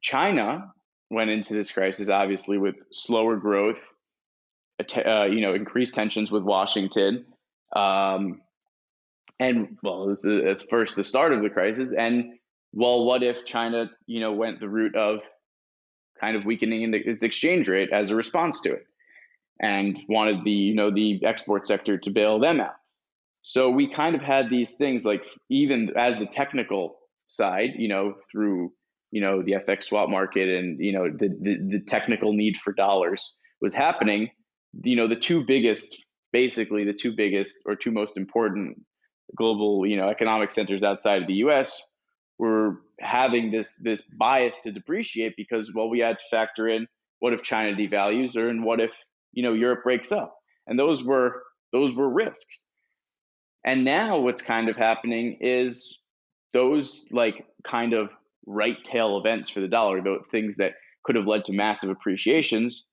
[0.00, 0.72] China
[1.10, 3.80] went into this crisis obviously with slower growth,
[5.04, 7.26] uh, you know, increased tensions with Washington,
[7.74, 8.40] um,
[9.38, 11.94] and well, it was at first the start of the crisis.
[11.94, 12.34] And
[12.72, 15.20] well, what if China, you know, went the route of
[16.20, 18.84] kind of weakening its exchange rate as a response to it,
[19.60, 22.74] and wanted the you know the export sector to bail them out.
[23.42, 28.14] So we kind of had these things like even as the technical side, you know,
[28.30, 28.72] through
[29.10, 32.72] you know the FX swap market and you know the, the, the technical need for
[32.72, 34.30] dollars was happening,
[34.82, 35.96] you know the two biggest,
[36.32, 38.78] basically the two biggest or two most important
[39.36, 41.80] global you know economic centers outside of the U.S.
[42.38, 46.86] were having this this bias to depreciate because well we had to factor in
[47.20, 48.92] what if China devalues or and what if
[49.32, 50.34] you know Europe breaks up
[50.66, 52.66] and those were those were risks.
[53.64, 55.98] And now what's kind of happening is
[56.52, 58.10] those like kind of
[58.46, 62.84] right tail events for the dollar, the things that could have led to massive appreciations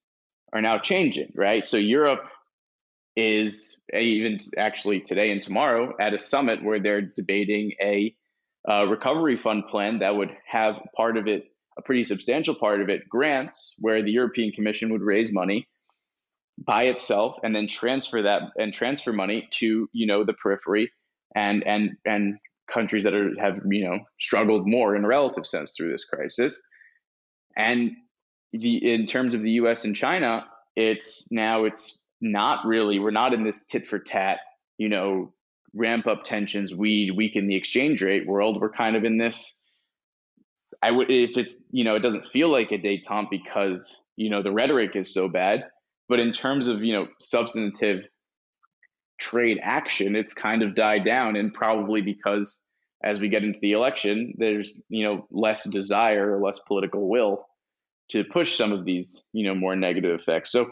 [0.54, 1.66] are now changing, right?
[1.66, 2.24] So Europe
[3.16, 8.16] is even actually today and tomorrow at a summit where they're debating a
[8.70, 11.46] uh, recovery fund plan that would have part of it,
[11.78, 15.68] a pretty substantial part of it, grants, where the European Commission would raise money
[16.58, 20.92] by itself and then transfer that and transfer money to you know the periphery
[21.36, 22.38] and and and
[22.72, 26.62] countries that are have you know struggled more in a relative sense through this crisis.
[27.56, 27.92] And
[28.54, 29.86] the in terms of the U.S.
[29.86, 30.46] and China,
[30.76, 34.40] it's now it's not really we're not in this tit for tat,
[34.78, 35.34] you know,
[35.74, 38.60] ramp up tensions, we weaken the exchange rate world.
[38.60, 39.54] We're kind of in this.
[40.82, 44.44] I would if it's you know it doesn't feel like a détente because you know
[44.44, 45.66] the rhetoric is so bad,
[46.10, 48.06] but in terms of you know substantive
[49.20, 52.60] trade action, it's kind of died down, and probably because
[53.04, 57.46] as we get into the election, there's you know less desire or less political will
[58.10, 60.52] to push some of these you know more negative effects.
[60.52, 60.72] So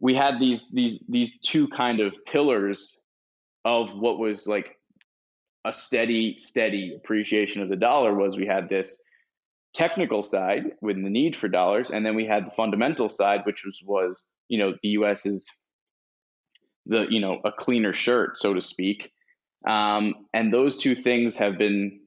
[0.00, 2.96] we had these these these two kind of pillars
[3.64, 4.76] of what was like
[5.64, 9.00] a steady steady appreciation of the dollar was we had this
[9.72, 13.64] technical side with the need for dollars and then we had the fundamental side which
[13.64, 15.50] was was you know the us is
[16.86, 19.10] the you know a cleaner shirt so to speak.
[19.66, 22.00] Um, and those two things have been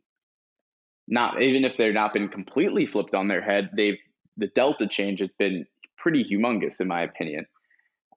[1.08, 3.98] not even if they're not been completely flipped on their head they've
[4.38, 5.66] the delta change has been
[5.98, 7.46] pretty humongous in my opinion.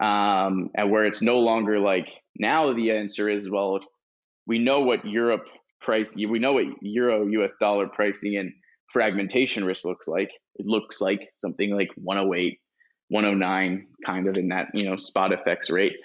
[0.01, 2.09] Um, and where it's no longer like
[2.39, 3.81] now the answer is well
[4.47, 5.45] we know what europe
[5.81, 8.53] price we know what euro us dollar pricing and
[8.91, 10.31] fragmentation risk looks like.
[10.57, 12.59] It looks like something like 108
[13.11, 15.97] 109 kind of in that you know spot FX rate.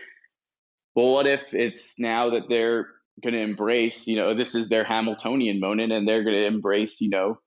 [0.95, 2.87] Well what if it's now that they're
[3.23, 6.99] going to embrace you know this is their hamiltonian moment and they're going to embrace
[6.99, 7.39] you know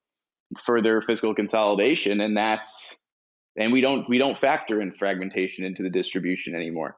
[0.58, 2.96] further fiscal consolidation and that's
[3.56, 6.96] and we don't we don't factor in fragmentation into the distribution anymore.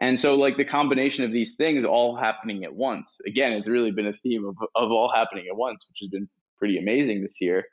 [0.00, 3.90] And so like the combination of these things all happening at once again it's really
[3.90, 7.40] been a theme of, of all happening at once which has been pretty amazing this
[7.40, 7.64] year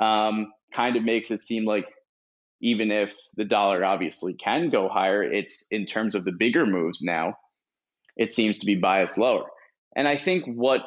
[0.00, 1.86] um, kind of makes it seem like
[2.60, 7.00] even if the dollar obviously can go higher it's in terms of the bigger moves
[7.02, 7.34] now
[8.16, 9.46] it seems to be biased lower
[9.96, 10.82] and i think what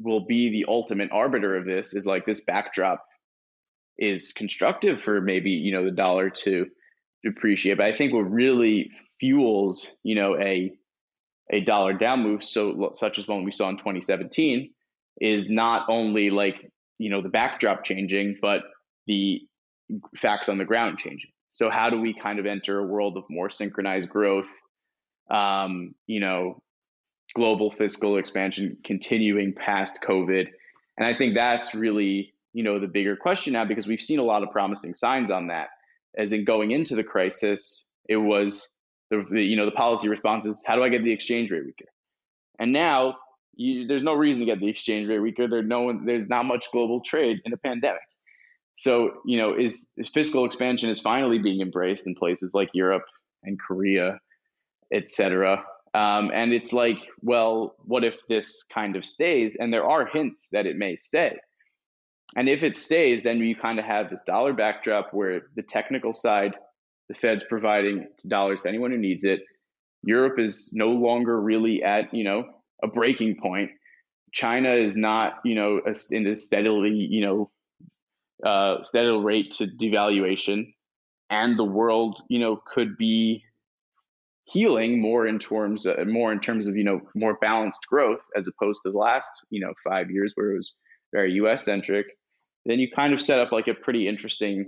[0.00, 3.04] will be the ultimate arbiter of this is like this backdrop
[3.98, 6.66] is constructive for maybe you know the dollar to
[7.24, 7.78] depreciate.
[7.78, 10.72] But I think what really fuels you know a
[11.50, 14.70] a dollar down move, so such as one we saw in 2017,
[15.20, 18.62] is not only like you know the backdrop changing, but
[19.06, 19.42] the
[20.16, 21.30] facts on the ground changing.
[21.50, 24.48] So how do we kind of enter a world of more synchronized growth?
[25.30, 26.62] Um, you know,
[27.34, 30.46] global fiscal expansion continuing past COVID,
[30.96, 34.22] and I think that's really you know the bigger question now because we've seen a
[34.22, 35.68] lot of promising signs on that.
[36.16, 38.68] As in going into the crisis, it was
[39.10, 41.64] the, the you know the policy response is how do I get the exchange rate
[41.64, 41.90] weaker,
[42.58, 43.16] and now
[43.54, 45.48] you, there's no reason to get the exchange rate weaker.
[45.48, 48.00] There no one, there's not much global trade in a pandemic.
[48.78, 53.04] So you know is, is fiscal expansion is finally being embraced in places like Europe
[53.42, 54.20] and Korea,
[54.92, 55.64] et cetera.
[55.94, 59.56] Um, and it's like, well, what if this kind of stays?
[59.56, 61.38] And there are hints that it may stay
[62.36, 66.12] and if it stays, then you kind of have this dollar backdrop where the technical
[66.12, 66.54] side,
[67.08, 69.42] the Fed's providing dollars to anyone who needs it.
[70.02, 72.44] Europe is no longer really at you know
[72.82, 73.70] a breaking point.
[74.32, 77.50] China is not you know in a steadily you know
[78.44, 80.72] uh, steady rate to devaluation,
[81.30, 83.44] and the world you know could be
[84.44, 88.48] healing more in terms of, more in terms of you know more balanced growth as
[88.48, 90.72] opposed to the last you know five years where it was
[91.12, 91.64] very U.S.
[91.64, 92.06] centric
[92.68, 94.66] then you kind of set up like a pretty interesting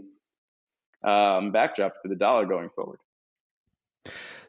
[1.06, 2.98] um, backdrop for the dollar going forward.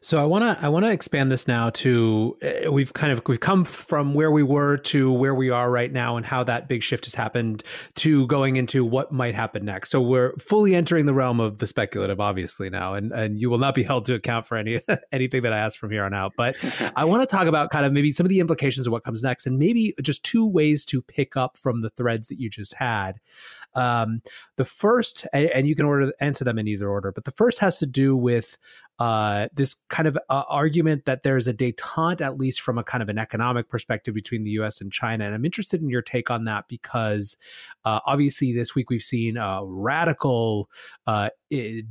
[0.04, 3.22] So I want to I want to expand this now to uh, we've kind of
[3.28, 6.68] we've come from where we were to where we are right now and how that
[6.68, 7.62] big shift has happened
[7.96, 9.90] to going into what might happen next.
[9.90, 13.58] So we're fully entering the realm of the speculative obviously now and and you will
[13.58, 14.80] not be held to account for any
[15.12, 16.32] anything that I ask from here on out.
[16.36, 16.56] But
[16.96, 19.22] I want to talk about kind of maybe some of the implications of what comes
[19.22, 22.74] next and maybe just two ways to pick up from the threads that you just
[22.74, 23.20] had.
[23.74, 24.20] Um,
[24.56, 27.60] the first, and, and you can order answer them in either order, but the first
[27.60, 28.58] has to do with
[29.02, 33.02] uh, this kind of uh, argument that there's a detente, at least from a kind
[33.02, 34.80] of an economic perspective, between the U.S.
[34.80, 35.24] and China.
[35.24, 37.36] And I'm interested in your take on that because
[37.84, 40.70] uh, obviously this week we've seen a radical
[41.08, 41.30] uh,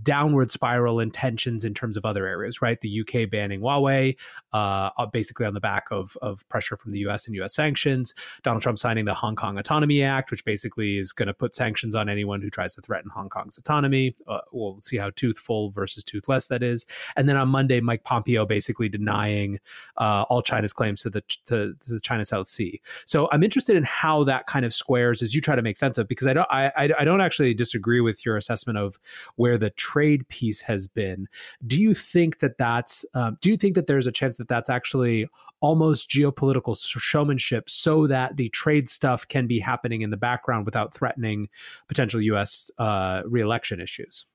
[0.02, 2.80] downward spiral in tensions in terms of other areas, right?
[2.80, 4.16] The UK banning Huawei,
[4.54, 8.14] uh, basically on the back of, of pressure from the US and US sanctions.
[8.42, 11.94] Donald Trump signing the Hong Kong Autonomy Act, which basically is going to put sanctions
[11.94, 14.16] on anyone who tries to threaten Hong Kong's autonomy.
[14.54, 16.86] We'll see how toothful versus toothless that is.
[17.16, 19.60] And then on Monday, Mike Pompeo basically denying
[19.98, 22.82] uh, all China's claims to the to, to, the China South Sea.
[23.06, 25.98] So I'm interested in how that kind of squares as you try to make sense
[25.98, 29.00] of because I don't I I don't actually disagree with your assessment of
[29.36, 31.28] where the trade piece has been.
[31.66, 34.70] Do you think that that's um, do you think that there's a chance that that's
[34.70, 35.28] actually
[35.62, 40.94] almost geopolitical showmanship so that the trade stuff can be happening in the background without
[40.94, 41.48] threatening
[41.88, 42.70] potential U.S.
[42.78, 44.26] Uh, reelection issues?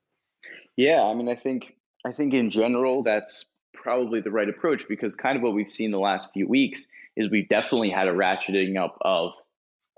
[0.77, 3.47] Yeah, I mean, I think I think in general that's
[3.87, 6.85] probably the right approach because kind of what we've seen the last few weeks
[7.17, 9.33] is we definitely had a ratcheting up of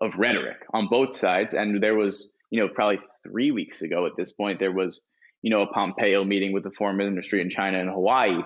[0.00, 4.12] of rhetoric on both sides, and there was you know probably three weeks ago at
[4.16, 5.00] this point there was
[5.42, 8.42] you know a Pompeo meeting with the foreign ministry in China and Hawaii,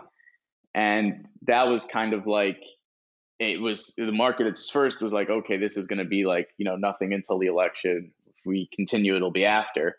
[0.75, 2.63] and that was kind of like
[3.39, 6.49] it was the market at first was like okay this is going to be like
[6.57, 8.13] you know nothing until the election.
[8.29, 9.97] If we continue it'll be after.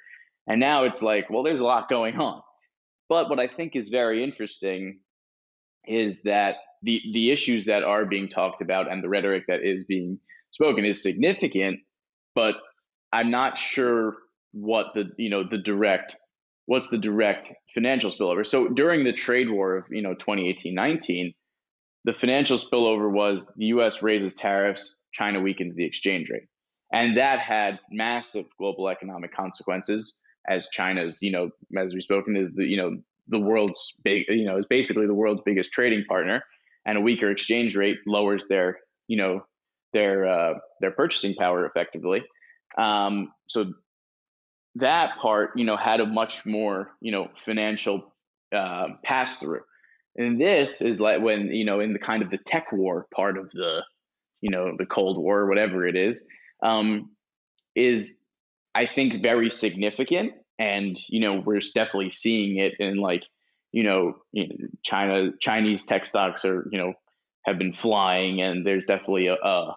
[0.47, 2.41] And now it's like well there's a lot going on
[3.14, 4.99] but what i think is very interesting
[5.86, 9.84] is that the the issues that are being talked about and the rhetoric that is
[9.84, 10.20] being
[10.51, 11.80] spoken is significant
[12.36, 12.55] but
[13.11, 14.16] i'm not sure
[14.51, 16.16] what the you know the direct
[16.66, 21.34] what's the direct financial spillover so during the trade war of you know 2018-19
[22.05, 26.47] the financial spillover was the US raises tariffs, China weakens the exchange rate.
[26.91, 32.51] And that had massive global economic consequences as China's, you know, as we've spoken, is
[32.51, 36.43] the, you know, the world's big, you know, is basically the world's biggest trading partner.
[36.85, 39.45] And a weaker exchange rate lowers their, you know,
[39.93, 42.23] their uh, their purchasing power effectively.
[42.77, 43.73] Um, so
[44.75, 48.13] that part, you know, had a much more, you know, financial
[48.53, 49.61] uh, pass through.
[50.15, 53.37] And this is like when, you know, in the kind of the tech war part
[53.37, 53.83] of the,
[54.41, 56.25] you know, the Cold War, whatever it is,
[56.61, 57.11] um,
[57.75, 58.19] is
[58.76, 60.34] I think very significant.
[60.59, 63.24] And, you know, we're definitely seeing it in like,
[63.71, 64.15] you know,
[64.84, 66.93] China, Chinese tech stocks are, you know,
[67.45, 69.76] have been flying and there's definitely a, a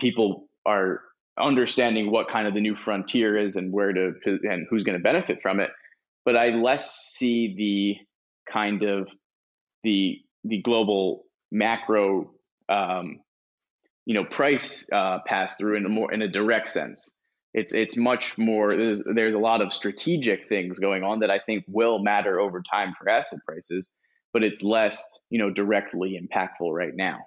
[0.00, 1.00] people are
[1.40, 5.02] understanding what kind of the new frontier is and where to and who's going to
[5.02, 5.70] benefit from it.
[6.24, 9.08] But I less see the kind of
[9.82, 12.32] the the global macro
[12.68, 13.20] um,
[14.04, 17.16] you know price uh, pass through in a more in a direct sense.
[17.54, 18.74] It's it's much more.
[18.74, 22.62] There's there's a lot of strategic things going on that I think will matter over
[22.62, 23.90] time for asset prices,
[24.32, 27.18] but it's less you know directly impactful right now.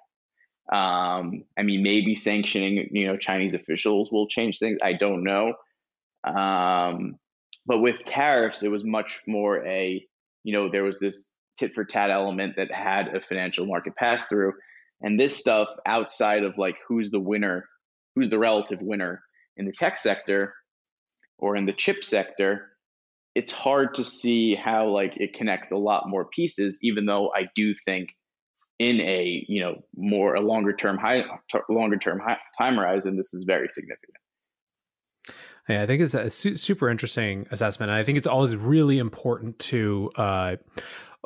[0.72, 4.78] Um, I mean, maybe sanctioning you know Chinese officials will change things.
[4.82, 5.54] I don't know.
[6.24, 7.18] Um,
[7.64, 10.04] but with tariffs, it was much more a
[10.42, 14.26] you know there was this tit for tat element that had a financial market pass
[14.26, 14.54] through.
[15.02, 17.68] And this stuff outside of like who's the winner,
[18.14, 19.22] who's the relative winner
[19.56, 20.54] in the tech sector
[21.38, 22.68] or in the chip sector,
[23.34, 27.48] it's hard to see how like it connects a lot more pieces, even though I
[27.54, 28.10] do think
[28.78, 31.24] in a you know more a longer term high
[31.68, 34.16] longer term high, time horizon this is very significant
[35.68, 37.90] yeah, I think it's a su- super interesting assessment.
[37.90, 40.56] And I think it's always really important to uh,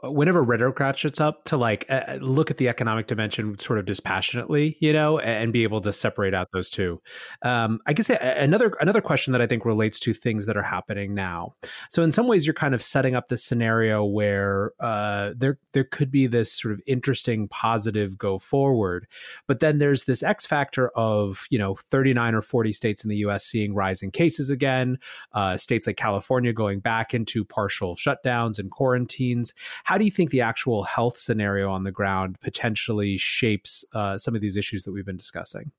[0.02, 4.76] whenever rhetoric ratchets up to like uh, look at the economic dimension sort of dispassionately,
[4.80, 7.00] you know, and be able to separate out those two.
[7.42, 11.14] Um, I guess another another question that I think relates to things that are happening
[11.14, 11.54] now.
[11.90, 15.84] So in some ways, you're kind of setting up this scenario where uh, there there
[15.84, 19.06] could be this sort of interesting positive go forward,
[19.46, 23.16] but then there's this X factor of you know 39 or 40 states in the
[23.18, 23.44] U.S.
[23.44, 24.98] seeing rising cases again,
[25.32, 29.52] uh, states like California going back into partial shutdowns and quarantines
[29.90, 34.36] how do you think the actual health scenario on the ground potentially shapes uh, some
[34.36, 35.72] of these issues that we've been discussing?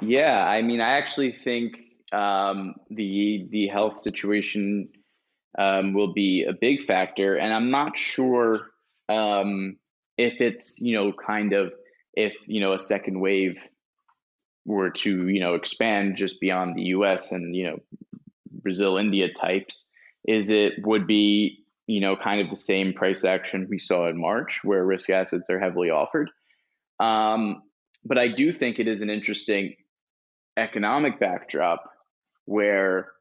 [0.00, 1.74] Yeah, I mean, I actually think
[2.12, 4.90] um, the the health situation
[5.58, 8.60] um, will be a big factor, and I'm not sure
[9.08, 9.76] um,
[10.16, 11.72] if it's you know kind of
[12.14, 13.58] if you know a second wave
[14.64, 17.32] were to you know expand just beyond the U.S.
[17.32, 17.78] and you know
[18.52, 19.86] Brazil, India types,
[20.28, 24.20] is it would be you know, kind of the same price action we saw in
[24.20, 26.30] March, where risk assets are heavily offered.
[27.00, 27.62] Um,
[28.04, 29.74] but I do think it is an interesting
[30.56, 31.84] economic backdrop
[32.44, 33.12] where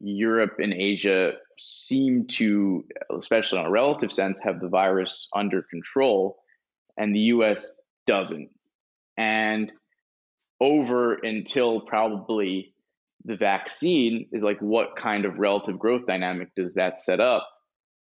[0.00, 2.84] Europe and Asia seem to,
[3.16, 6.38] especially on a relative sense, have the virus under control,
[6.96, 8.50] and the US doesn't.
[9.16, 9.70] And
[10.60, 12.74] over until probably
[13.24, 17.48] the vaccine is like, what kind of relative growth dynamic does that set up?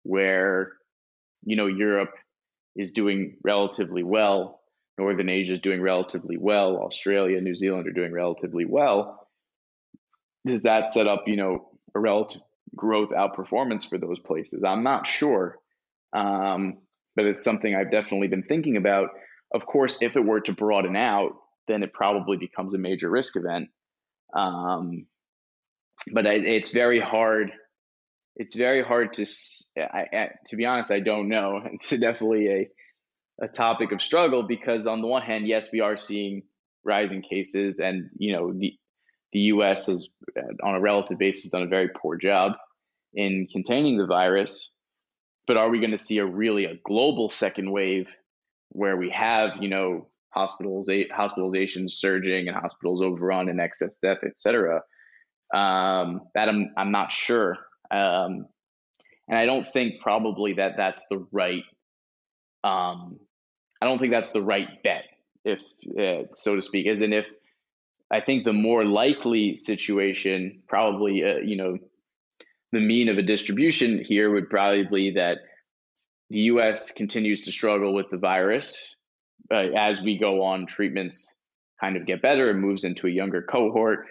[0.04, 0.74] Where
[1.44, 2.14] you know Europe
[2.76, 4.62] is doing relatively well,
[4.98, 9.28] Northern Asia is doing relatively well, Australia, New Zealand are doing relatively well.
[10.46, 12.42] Does that set up, you know, a relative
[12.76, 14.64] growth outperformance for those places?
[14.64, 15.58] I'm not sure.
[16.14, 16.80] Um,
[17.16, 19.10] but it's something I've definitely been thinking about.
[19.54, 21.34] Of course, if it were to broaden out,
[21.68, 23.70] then it probably becomes a major risk event.
[24.36, 25.08] Um,
[26.12, 27.52] but it's very hard.
[28.36, 29.26] It's very hard to,
[29.78, 31.62] I, I, to be honest, I don't know.
[31.74, 35.98] It's definitely a, a topic of struggle because on the one hand, yes, we are
[35.98, 36.44] seeing
[36.84, 38.74] rising cases, and you know the
[39.32, 39.86] the U.S.
[39.88, 40.10] has,
[40.64, 42.54] on a relative basis, done a very poor job
[43.14, 44.74] in containing the virus.
[45.48, 48.08] But are we going to see a really a global second wave
[48.70, 54.82] where we have you know hospitals hospitalizations surging and hospitals overrun and excess death, etc?
[55.54, 57.58] Um, that I'm I'm not sure,
[57.92, 58.46] um,
[59.28, 61.64] and I don't think probably that that's the right.
[62.64, 63.20] Um,
[63.82, 65.06] I don't think that's the right bet,
[65.44, 65.60] if
[66.00, 66.88] uh, so to speak.
[66.88, 67.30] As in, if
[68.12, 71.78] I think the more likely situation, probably uh, you know,
[72.72, 75.40] the mean of a distribution here would probably be that
[76.30, 76.92] the U.S.
[76.92, 78.96] continues to struggle with the virus
[79.52, 80.66] uh, as we go on.
[80.66, 81.34] Treatments
[81.80, 84.06] kind of get better and moves into a younger cohort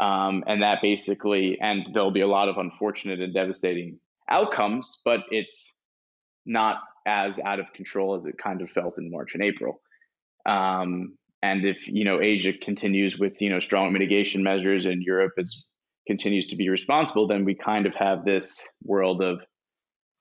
[0.00, 5.20] um, and that basically, and there'll be a lot of unfortunate and devastating outcomes, but
[5.30, 5.72] it's
[6.46, 9.80] not as out of control as it kind of felt in March and April.
[10.46, 15.32] Um, and if you know Asia continues with you know strong mitigation measures and Europe
[15.36, 15.64] is
[16.06, 19.40] continues to be responsible, then we kind of have this world of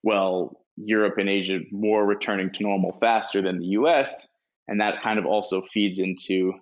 [0.03, 4.27] well, Europe and Asia more returning to normal faster than the U.S.
[4.67, 6.53] And that kind of also feeds into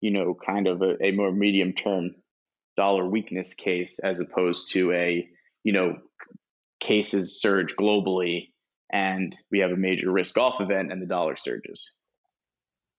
[0.00, 2.14] you know, kind of a, a more medium term
[2.76, 5.28] dollar weakness case as opposed to a,
[5.64, 5.98] you know,
[6.80, 8.48] cases surge globally
[8.90, 11.90] and we have a major risk off event and the dollar surges.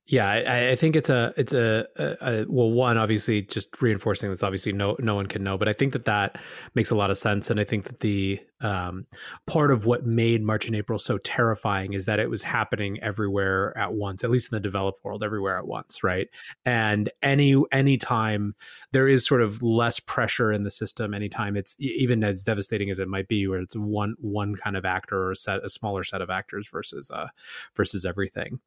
[0.05, 4.29] Yeah, I, I, think it's a it's a, a, a, well one obviously just reinforcing
[4.29, 6.41] that's obviously no no one can know, but I think that that
[6.73, 9.05] makes a lot of sense, and I think that the um,
[9.47, 13.77] part of what made March and April so terrifying is that it was happening everywhere
[13.77, 16.27] at once, at least in the developed world, everywhere at once, right?
[16.65, 18.55] And any any time
[18.91, 22.99] there is sort of less pressure in the system, anytime it's even as devastating as
[22.99, 26.03] it might be, where it's one one kind of actor or a set a smaller
[26.03, 27.27] set of actors versus uh
[27.75, 28.59] versus everything.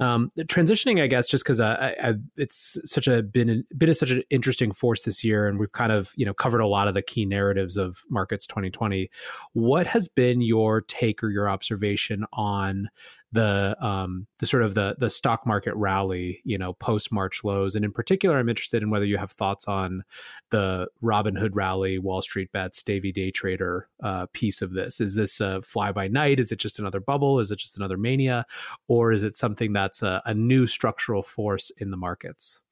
[0.00, 4.22] Um, transitioning, I guess, just because I, I, it's such a been been such an
[4.30, 7.02] interesting force this year, and we've kind of you know covered a lot of the
[7.02, 9.10] key narratives of markets 2020
[9.52, 12.88] what has been your take or your observation on
[13.34, 17.74] the um, the sort of the the stock market rally, you know, post March lows,
[17.74, 20.04] and in particular, I'm interested in whether you have thoughts on
[20.50, 25.00] the Robinhood rally, Wall Street bets, Davey Day Trader uh, piece of this.
[25.00, 26.38] Is this a fly by night?
[26.38, 27.40] Is it just another bubble?
[27.40, 28.46] Is it just another mania,
[28.86, 32.63] or is it something that's a, a new structural force in the markets?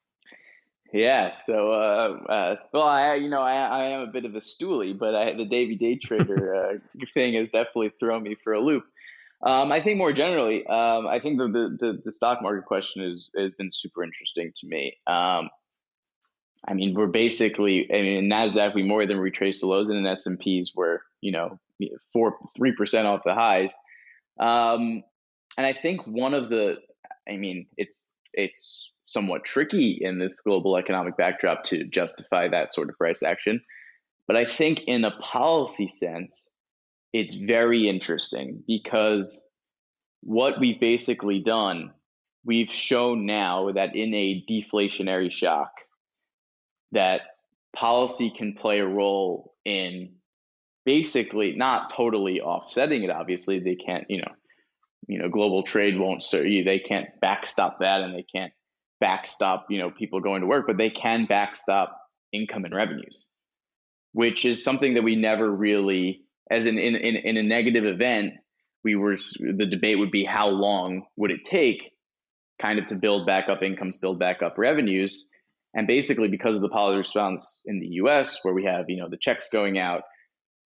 [0.93, 1.31] Yeah.
[1.31, 4.97] So, uh, uh, well, I, you know, I, I am a bit of a stoolie,
[4.97, 6.55] but I, the Davey Day Trader
[6.95, 8.83] uh, thing has definitely thrown me for a loop.
[9.41, 13.29] Um, I think more generally, um, I think the, the, the stock market question is
[13.35, 14.95] has been super interesting to me.
[15.05, 15.49] Um,
[16.65, 19.97] I mean, we're basically, I mean, in Nasdaq we more than retraced the lows, and
[19.97, 21.59] in S and P's we're you know
[22.13, 23.73] four three percent off the highs.
[24.39, 25.03] Um,
[25.57, 26.77] and I think one of the,
[27.27, 32.89] I mean, it's it's somewhat tricky in this global economic backdrop to justify that sort
[32.89, 33.61] of price action.
[34.27, 36.49] But I think in a policy sense,
[37.11, 39.45] it's very interesting because
[40.21, 41.91] what we've basically done,
[42.45, 45.71] we've shown now that in a deflationary shock,
[46.93, 47.21] that
[47.73, 50.13] policy can play a role in
[50.85, 53.09] basically not totally offsetting it.
[53.09, 54.31] Obviously, they can't, you know,
[55.07, 56.63] you know, global trade won't serve you.
[56.63, 58.53] They can't backstop that, and they can't
[58.99, 61.97] backstop, you know, people going to work, but they can backstop
[62.31, 63.25] income and revenues,
[64.13, 68.33] which is something that we never really, as in in in, in a negative event,
[68.83, 71.91] we were the debate would be how long would it take,
[72.61, 75.27] kind of to build back up incomes, build back up revenues,
[75.73, 79.09] and basically because of the policy response in the U.S., where we have you know
[79.09, 80.03] the checks going out,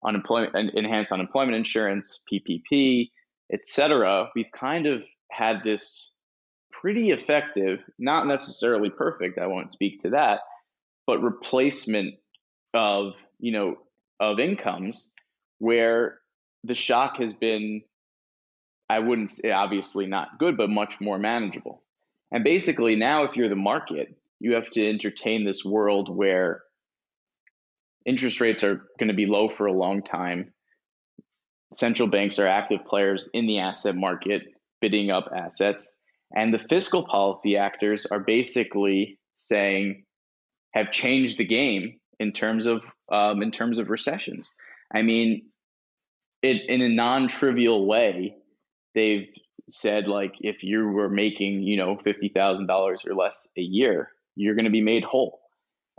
[0.05, 3.09] unemployment, enhanced unemployment insurance, PPP
[3.53, 6.13] etc., we've kind of had this
[6.81, 10.41] pretty effective, not necessarily perfect, I won't speak to that,
[11.07, 12.15] but replacement
[12.75, 13.77] of, you know,
[14.21, 15.11] of incomes
[15.59, 16.19] where
[16.65, 17.83] the shock has been
[18.89, 21.83] I wouldn't say obviously not good, but much more manageable.
[22.31, 26.63] And basically now if you're the market, you have to entertain this world where
[28.05, 30.53] interest rates are going to be low for a long time
[31.75, 34.43] central banks are active players in the asset market,
[34.81, 35.93] bidding up assets.
[36.35, 40.05] And the fiscal policy actors are basically saying,
[40.73, 44.53] have changed the game in terms of um, in terms of recessions.
[44.93, 45.47] I mean,
[46.43, 48.37] it in a non-trivial way,
[48.95, 49.29] they've
[49.69, 54.11] said like if you were making you know fifty thousand dollars or less a year,
[54.35, 55.41] you're going to be made whole,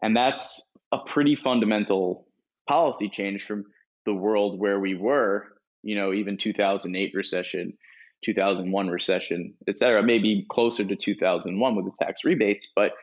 [0.01, 2.27] and that's a pretty fundamental
[2.67, 3.65] policy change from
[4.05, 5.47] the world where we were.
[5.83, 7.77] You know, even 2008 recession,
[8.23, 12.93] 2001 recession, et cetera, maybe closer to 2001 with the tax rebates, but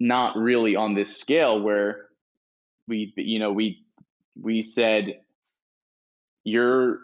[0.00, 2.06] not really on this scale where
[2.86, 3.84] we, you know, we
[4.40, 5.20] we said
[6.44, 7.00] you're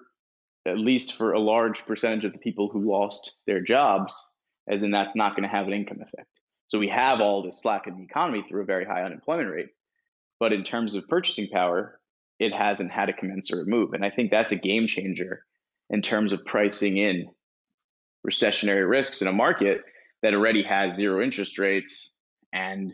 [0.66, 4.24] at least for a large percentage of the people who lost their jobs,
[4.68, 6.28] as in that's not going to have an income effect.
[6.66, 9.68] So we have all this slack in the economy through a very high unemployment rate.
[10.40, 12.00] But in terms of purchasing power,
[12.38, 13.92] it hasn't had a commensurate move.
[13.92, 15.44] And I think that's a game changer
[15.90, 17.28] in terms of pricing in
[18.26, 19.82] recessionary risks in a market
[20.22, 22.10] that already has zero interest rates
[22.52, 22.92] and,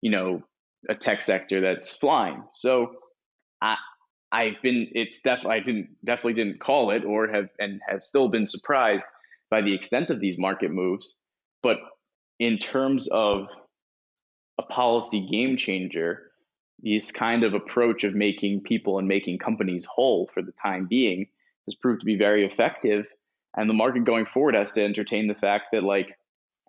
[0.00, 0.42] you know,
[0.88, 2.42] a tech sector that's flying.
[2.50, 2.94] So
[3.60, 3.76] I
[4.32, 8.28] I've been it's definitely I didn't definitely didn't call it or have and have still
[8.28, 9.04] been surprised
[9.50, 11.16] by the extent of these market moves.
[11.62, 11.76] But
[12.38, 13.48] in terms of
[14.58, 16.32] a policy game changer,
[16.80, 21.28] this kind of approach of making people and making companies whole for the time being
[21.66, 23.06] has proved to be very effective.
[23.56, 26.08] And the market going forward has to entertain the fact that, like,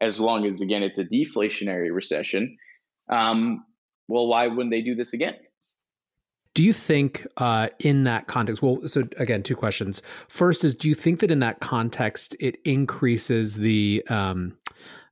[0.02, 2.58] as long as again it's a deflationary recession,
[3.10, 3.64] um,
[4.08, 5.36] well, why wouldn't they do this again?
[6.54, 8.62] Do you think uh, in that context?
[8.62, 10.02] Well, so again, two questions.
[10.28, 14.58] First is, do you think that in that context it increases the um,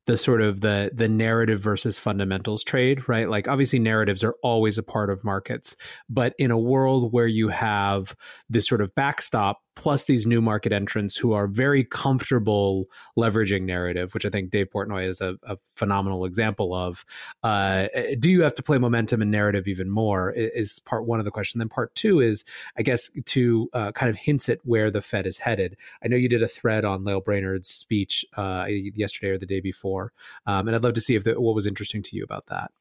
[0.07, 3.29] the sort of the the narrative versus fundamentals trade, right?
[3.29, 5.75] Like obviously narratives are always a part of markets,
[6.09, 8.15] but in a world where you have
[8.49, 14.13] this sort of backstop plus these new market entrants who are very comfortable leveraging narrative,
[14.13, 17.05] which I think Dave Portnoy is a, a phenomenal example of.
[17.43, 17.88] Uh,
[18.19, 20.32] do you have to play momentum and narrative even more?
[20.32, 21.59] Is part one of the question.
[21.59, 22.43] Then part two is,
[22.78, 25.78] I guess, to uh, kind of hints at where the Fed is headed.
[26.03, 29.59] I know you did a thread on Lael Brainard's speech uh, yesterday or the day
[29.59, 30.13] before,
[30.45, 32.72] um, and I'd love to see if the, what was interesting to you about that.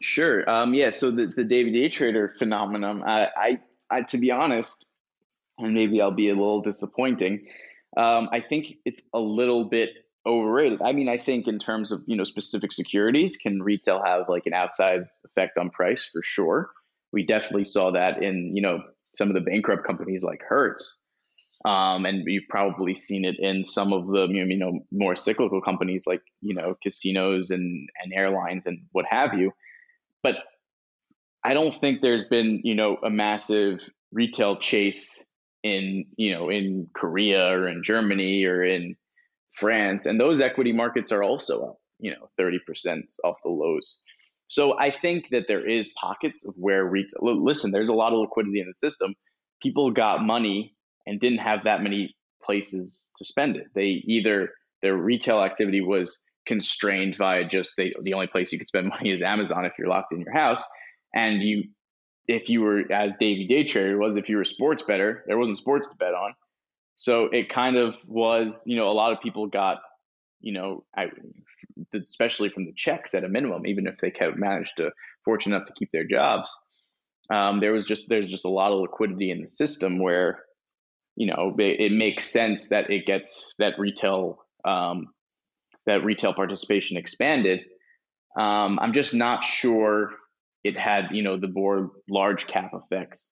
[0.00, 0.48] Sure.
[0.48, 0.90] Um, yeah.
[0.90, 4.86] So the, the David Day trader phenomenon, I, I, I, to be honest,
[5.62, 7.46] and maybe I'll be a little disappointing.
[7.96, 9.90] Um, I think it's a little bit
[10.26, 10.80] overrated.
[10.82, 14.46] I mean, I think in terms of you know specific securities, can retail have like
[14.46, 16.70] an outsized effect on price for sure?
[17.12, 18.82] We definitely saw that in you know
[19.16, 20.98] some of the bankrupt companies like Hertz,
[21.64, 26.04] um, and you've probably seen it in some of the you know more cyclical companies
[26.06, 29.52] like you know casinos and and airlines and what have you.
[30.22, 30.36] But
[31.42, 33.80] I don't think there's been you know a massive
[34.12, 35.22] retail chase
[35.62, 38.96] in you know in Korea or in Germany or in
[39.52, 44.00] France, and those equity markets are also up, you know, thirty percent off the lows.
[44.48, 47.20] So I think that there is pockets of where retail.
[47.22, 49.14] Listen, there's a lot of liquidity in the system.
[49.62, 50.74] People got money
[51.06, 53.66] and didn't have that many places to spend it.
[53.74, 54.50] They either
[54.82, 59.12] their retail activity was constrained via just they, the only place you could spend money
[59.12, 60.64] is Amazon if you're locked in your house,
[61.14, 61.64] and you
[62.30, 65.56] if you were as Davey Day trader was if you were sports better, there wasn't
[65.56, 66.34] sports to bet on.
[66.94, 69.78] So it kind of was, you know, a lot of people got,
[70.40, 71.06] you know, I,
[71.94, 74.92] especially from the checks at a minimum, even if they kept managed to
[75.24, 76.56] fortunate enough to keep their jobs.
[77.32, 80.44] Um, there was just there's just a lot of liquidity in the system where,
[81.16, 85.08] you know, it, it makes sense that it gets that retail um,
[85.86, 87.60] that retail participation expanded.
[88.38, 90.12] Um, I'm just not sure
[90.64, 93.30] it had you know the more large cap effects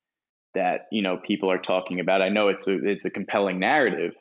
[0.55, 2.23] that you know people are talking about.
[2.23, 4.15] I know it's a it's a compelling narrative,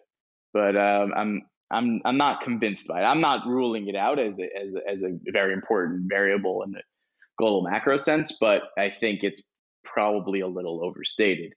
[0.53, 1.41] but um, I'm
[1.71, 3.05] I'm I'm not convinced by it.
[3.05, 6.71] I'm not ruling it out as a, as a, as a very important variable in
[6.71, 6.81] the
[7.37, 9.43] global macro sense, but I think it's
[9.83, 11.53] probably a little overstated.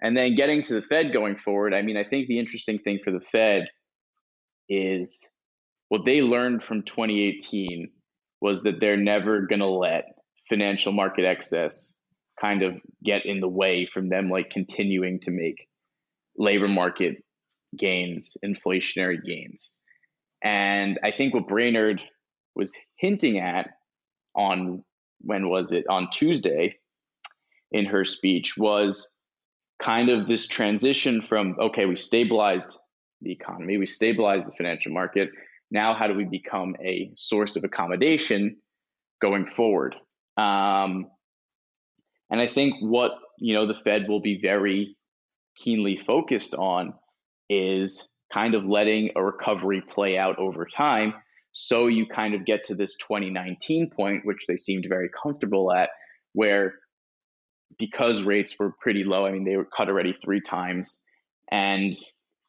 [0.00, 3.00] And then getting to the Fed going forward, I mean, I think the interesting thing
[3.02, 3.68] for the Fed
[4.68, 5.28] is
[5.88, 7.90] what they learned from 2018
[8.40, 10.04] was that they're never going to let
[10.48, 11.96] financial market excess
[12.40, 12.74] kind of
[13.04, 15.68] get in the way from them like continuing to make
[16.36, 17.16] labor market
[17.76, 19.74] gains, inflationary gains.
[20.42, 22.00] And I think what Brainard
[22.54, 23.70] was hinting at
[24.34, 24.84] on
[25.20, 26.76] when was it on Tuesday
[27.72, 29.10] in her speech was
[29.82, 32.78] kind of this transition from okay, we stabilized
[33.20, 35.30] the economy, we stabilized the financial market.
[35.70, 38.56] Now, how do we become a source of accommodation
[39.20, 39.94] going forward?
[40.38, 41.10] Um,
[42.30, 44.96] and I think what you know the Fed will be very
[45.56, 46.94] keenly focused on
[47.50, 51.14] is kind of letting a recovery play out over time.
[51.52, 55.90] So you kind of get to this 2019 point, which they seemed very comfortable at,
[56.34, 56.74] where
[57.78, 59.26] because rates were pretty low.
[59.26, 60.98] I mean, they were cut already three times,
[61.50, 61.94] and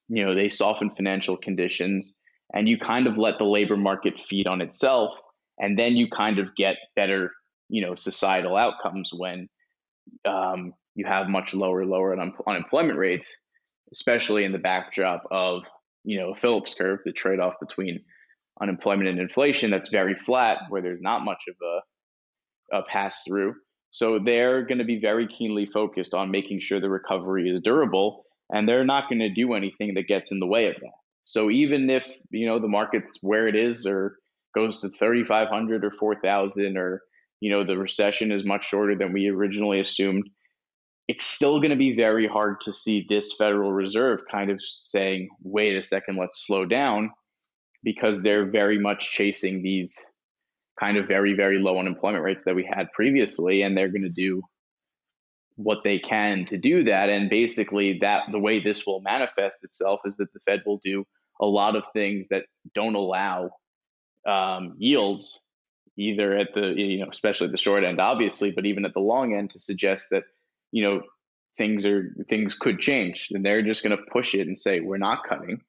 [0.08, 2.16] you know they softened financial conditions,
[2.54, 5.18] and you kind of let the labor market feed on itself,
[5.58, 7.32] and then you kind of get better,
[7.70, 9.48] you know, societal outcomes when
[10.26, 13.34] um, you have much lower, lower un- unemployment rates,
[13.94, 15.64] especially in the backdrop of
[16.04, 18.02] you know Phillips curve, the trade-off between
[18.62, 21.56] unemployment and inflation that's very flat, where there's not much of
[22.74, 23.56] a, a pass through.
[23.92, 28.26] So they're going to be very keenly focused on making sure the recovery is durable,
[28.50, 30.92] and they're not going to do anything that gets in the way of that.
[31.24, 34.18] So even if you know the market's where it is, or
[34.56, 37.02] goes to 3,500 or 4,000, or
[37.40, 40.30] you know the recession is much shorter than we originally assumed,
[41.08, 45.30] it's still going to be very hard to see this Federal Reserve kind of saying,
[45.42, 47.12] "Wait a second, let's slow down,"
[47.84, 50.06] because they're very much chasing these
[50.80, 54.10] kind of very very low unemployment rates that we had previously and they're going to
[54.10, 54.42] do
[55.60, 57.10] what they can to do that.
[57.10, 61.06] And basically that the way this will manifest itself is that the fed will do
[61.42, 63.50] a lot of things that don't allow
[64.26, 65.42] um, yields
[65.98, 69.36] either at the you know especially the short end obviously but even at the long
[69.36, 70.24] end to suggest that
[70.72, 71.02] you know
[71.58, 74.98] things are things could change and they're just going to push it and say we're
[74.98, 75.62] not cutting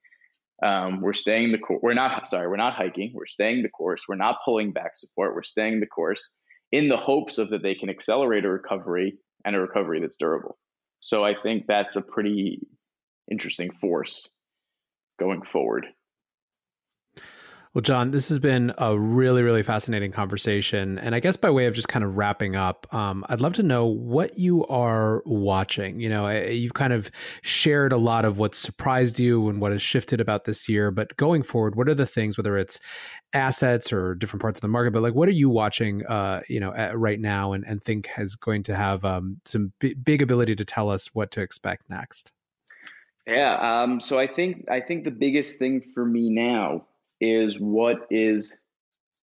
[0.62, 1.80] um, we're staying the course.
[1.82, 2.48] We're not sorry.
[2.48, 3.12] We're not hiking.
[3.14, 4.04] We're staying the course.
[4.08, 5.34] We're not pulling back support.
[5.34, 6.28] We're staying the course
[6.72, 10.58] in the hopes of that they can accelerate a recovery and a recovery that's durable.
[10.98, 12.60] So I think that's a pretty
[13.30, 14.30] interesting force
[15.18, 15.86] going forward.
[17.72, 20.98] Well, Jon, this has been a really, really fascinating conversation.
[20.98, 23.62] And I guess by way of just kind of wrapping up, um, I'd love to
[23.62, 26.00] know what you are watching.
[26.00, 27.12] You know, you've kind of
[27.42, 30.90] shared a lot of what surprised you and what has shifted about this year.
[30.90, 32.80] But going forward, what are the things, whether it's
[33.34, 36.58] assets or different parts of the market, but like what are you watching, uh, you
[36.58, 40.56] know, right now and, and think is going to have um, some b- big ability
[40.56, 42.32] to tell us what to expect next?
[43.28, 43.54] Yeah.
[43.54, 46.86] Um, so I think I think the biggest thing for me now
[47.20, 48.54] is what is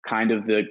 [0.07, 0.65] kind of the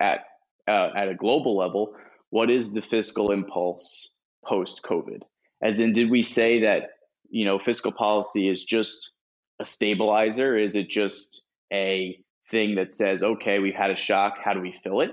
[0.00, 0.24] at
[0.68, 1.94] uh, at a global level
[2.30, 4.08] what is the fiscal impulse
[4.44, 5.20] post covid
[5.62, 6.90] as in did we say that
[7.30, 9.12] you know fiscal policy is just
[9.58, 10.56] a stabilizer?
[10.56, 11.42] Is it just
[11.72, 15.10] a thing that says okay we've had a shock how do we fill it?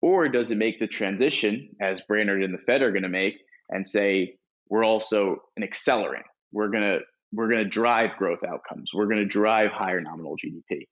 [0.00, 3.38] Or does it make the transition as brainard and the fed are going to make
[3.68, 4.36] and say
[4.68, 6.24] we're also an accelerant.
[6.50, 7.00] We're going to
[7.32, 8.92] we're going to drive growth outcomes.
[8.94, 10.86] We're going to drive higher nominal GDP.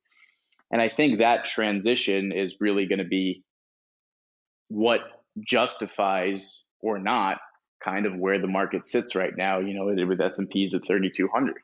[0.70, 3.42] And I think that transition is really going to be
[4.68, 5.00] what
[5.38, 7.40] justifies or not
[7.82, 11.54] kind of where the market sits right now, you know, with S&Ps at 3200.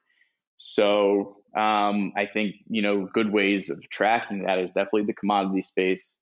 [0.56, 5.62] So um, I think, you know, good ways of tracking that is definitely the commodity
[5.62, 6.16] space,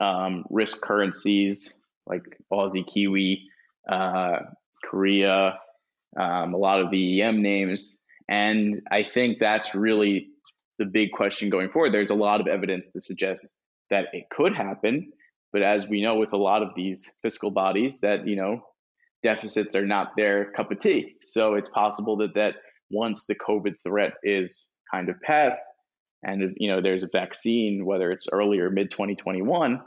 [0.00, 1.74] um, risk currencies
[2.06, 2.22] like
[2.52, 3.48] Aussie, Kiwi,
[3.90, 4.38] uh,
[4.84, 5.58] Korea,
[6.18, 7.98] um, a lot of the EM names.
[8.28, 10.28] And I think that's really
[10.78, 11.92] the big question going forward.
[11.92, 13.50] There's a lot of evidence to suggest
[13.90, 15.12] that it could happen.
[15.52, 18.62] But as we know with a lot of these fiscal bodies, that, you know,
[19.22, 21.14] deficits are not their cup of tea.
[21.22, 22.56] So it's possible that, that
[22.90, 25.62] once the COVID threat is kind of past
[26.22, 29.80] and, you know, there's a vaccine, whether it's early or mid 2021,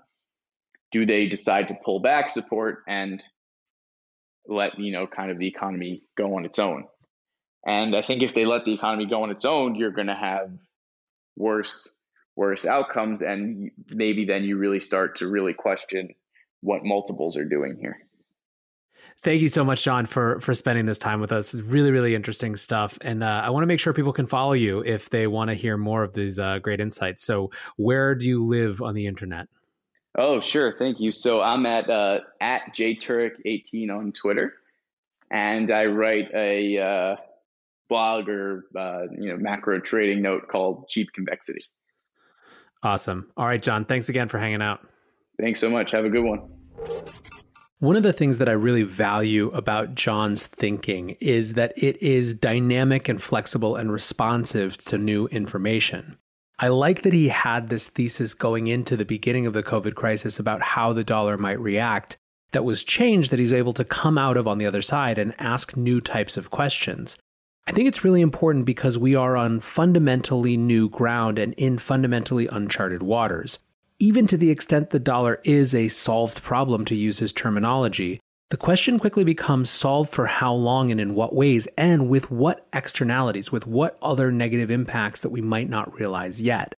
[0.92, 3.22] do they decide to pull back support and
[4.50, 6.86] let you know kind of the economy go on its own.
[7.66, 10.16] And I think if they let the economy go on its own, you're going to
[10.16, 10.52] have
[11.38, 11.90] worse
[12.36, 16.10] worse outcomes, and maybe then you really start to really question
[16.62, 17.98] what multiples are doing here.
[19.22, 21.54] Thank you so much, Jon, for for spending this time with us.
[21.54, 24.54] It's really, really interesting stuff, and uh, I want to make sure people can follow
[24.54, 27.24] you if they want to hear more of these uh, great insights.
[27.24, 29.48] So, where do you live on the internet?
[30.20, 30.76] Oh, sure.
[30.78, 31.14] Thank you.
[31.14, 34.54] So I'm at uh, at jturek18 on Twitter,
[35.32, 37.16] and I write a uh,
[37.88, 41.62] blog or uh, you know macro trading note called Cheap Convexity.
[42.84, 43.32] Awesome.
[43.38, 43.86] All right, Jon.
[43.86, 44.86] Thanks again for hanging out.
[45.40, 45.92] Thanks so much.
[45.92, 46.50] Have a good one.
[47.80, 52.34] One of the things that I really value about Jon's thinking is that it is
[52.34, 56.18] dynamic and flexible and responsive to new information.
[56.62, 60.40] I like that he had this thesis going into the beginning of the COVID crisis
[60.40, 62.18] about how the dollar might react
[62.52, 65.34] that was changed that he's able to come out of on the other side and
[65.40, 67.18] ask new types of questions.
[67.66, 72.48] I think it's really important because we are on fundamentally new ground and in fundamentally
[72.48, 73.60] uncharted waters.
[73.98, 78.58] Even to the extent the dollar is a solved problem, to use his terminology, the
[78.58, 83.52] question quickly becomes solved for how long and in what ways, and with what externalities,
[83.52, 86.74] with what other negative impacts that we might not realize yet.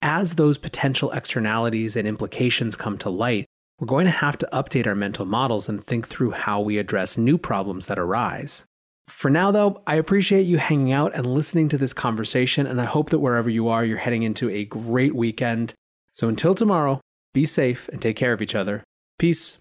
[0.00, 3.46] As those potential externalities and implications come to light,
[3.80, 7.18] we're going to have to update our mental models and think through how we address
[7.18, 8.64] new problems that arise.
[9.08, 12.84] For now, though, I appreciate you hanging out and listening to this conversation, and I
[12.84, 15.74] hope that wherever you are, you're heading into a great weekend.
[16.12, 17.00] So until tomorrow,
[17.32, 18.84] be safe and take care of each other.
[19.18, 19.58] Peace.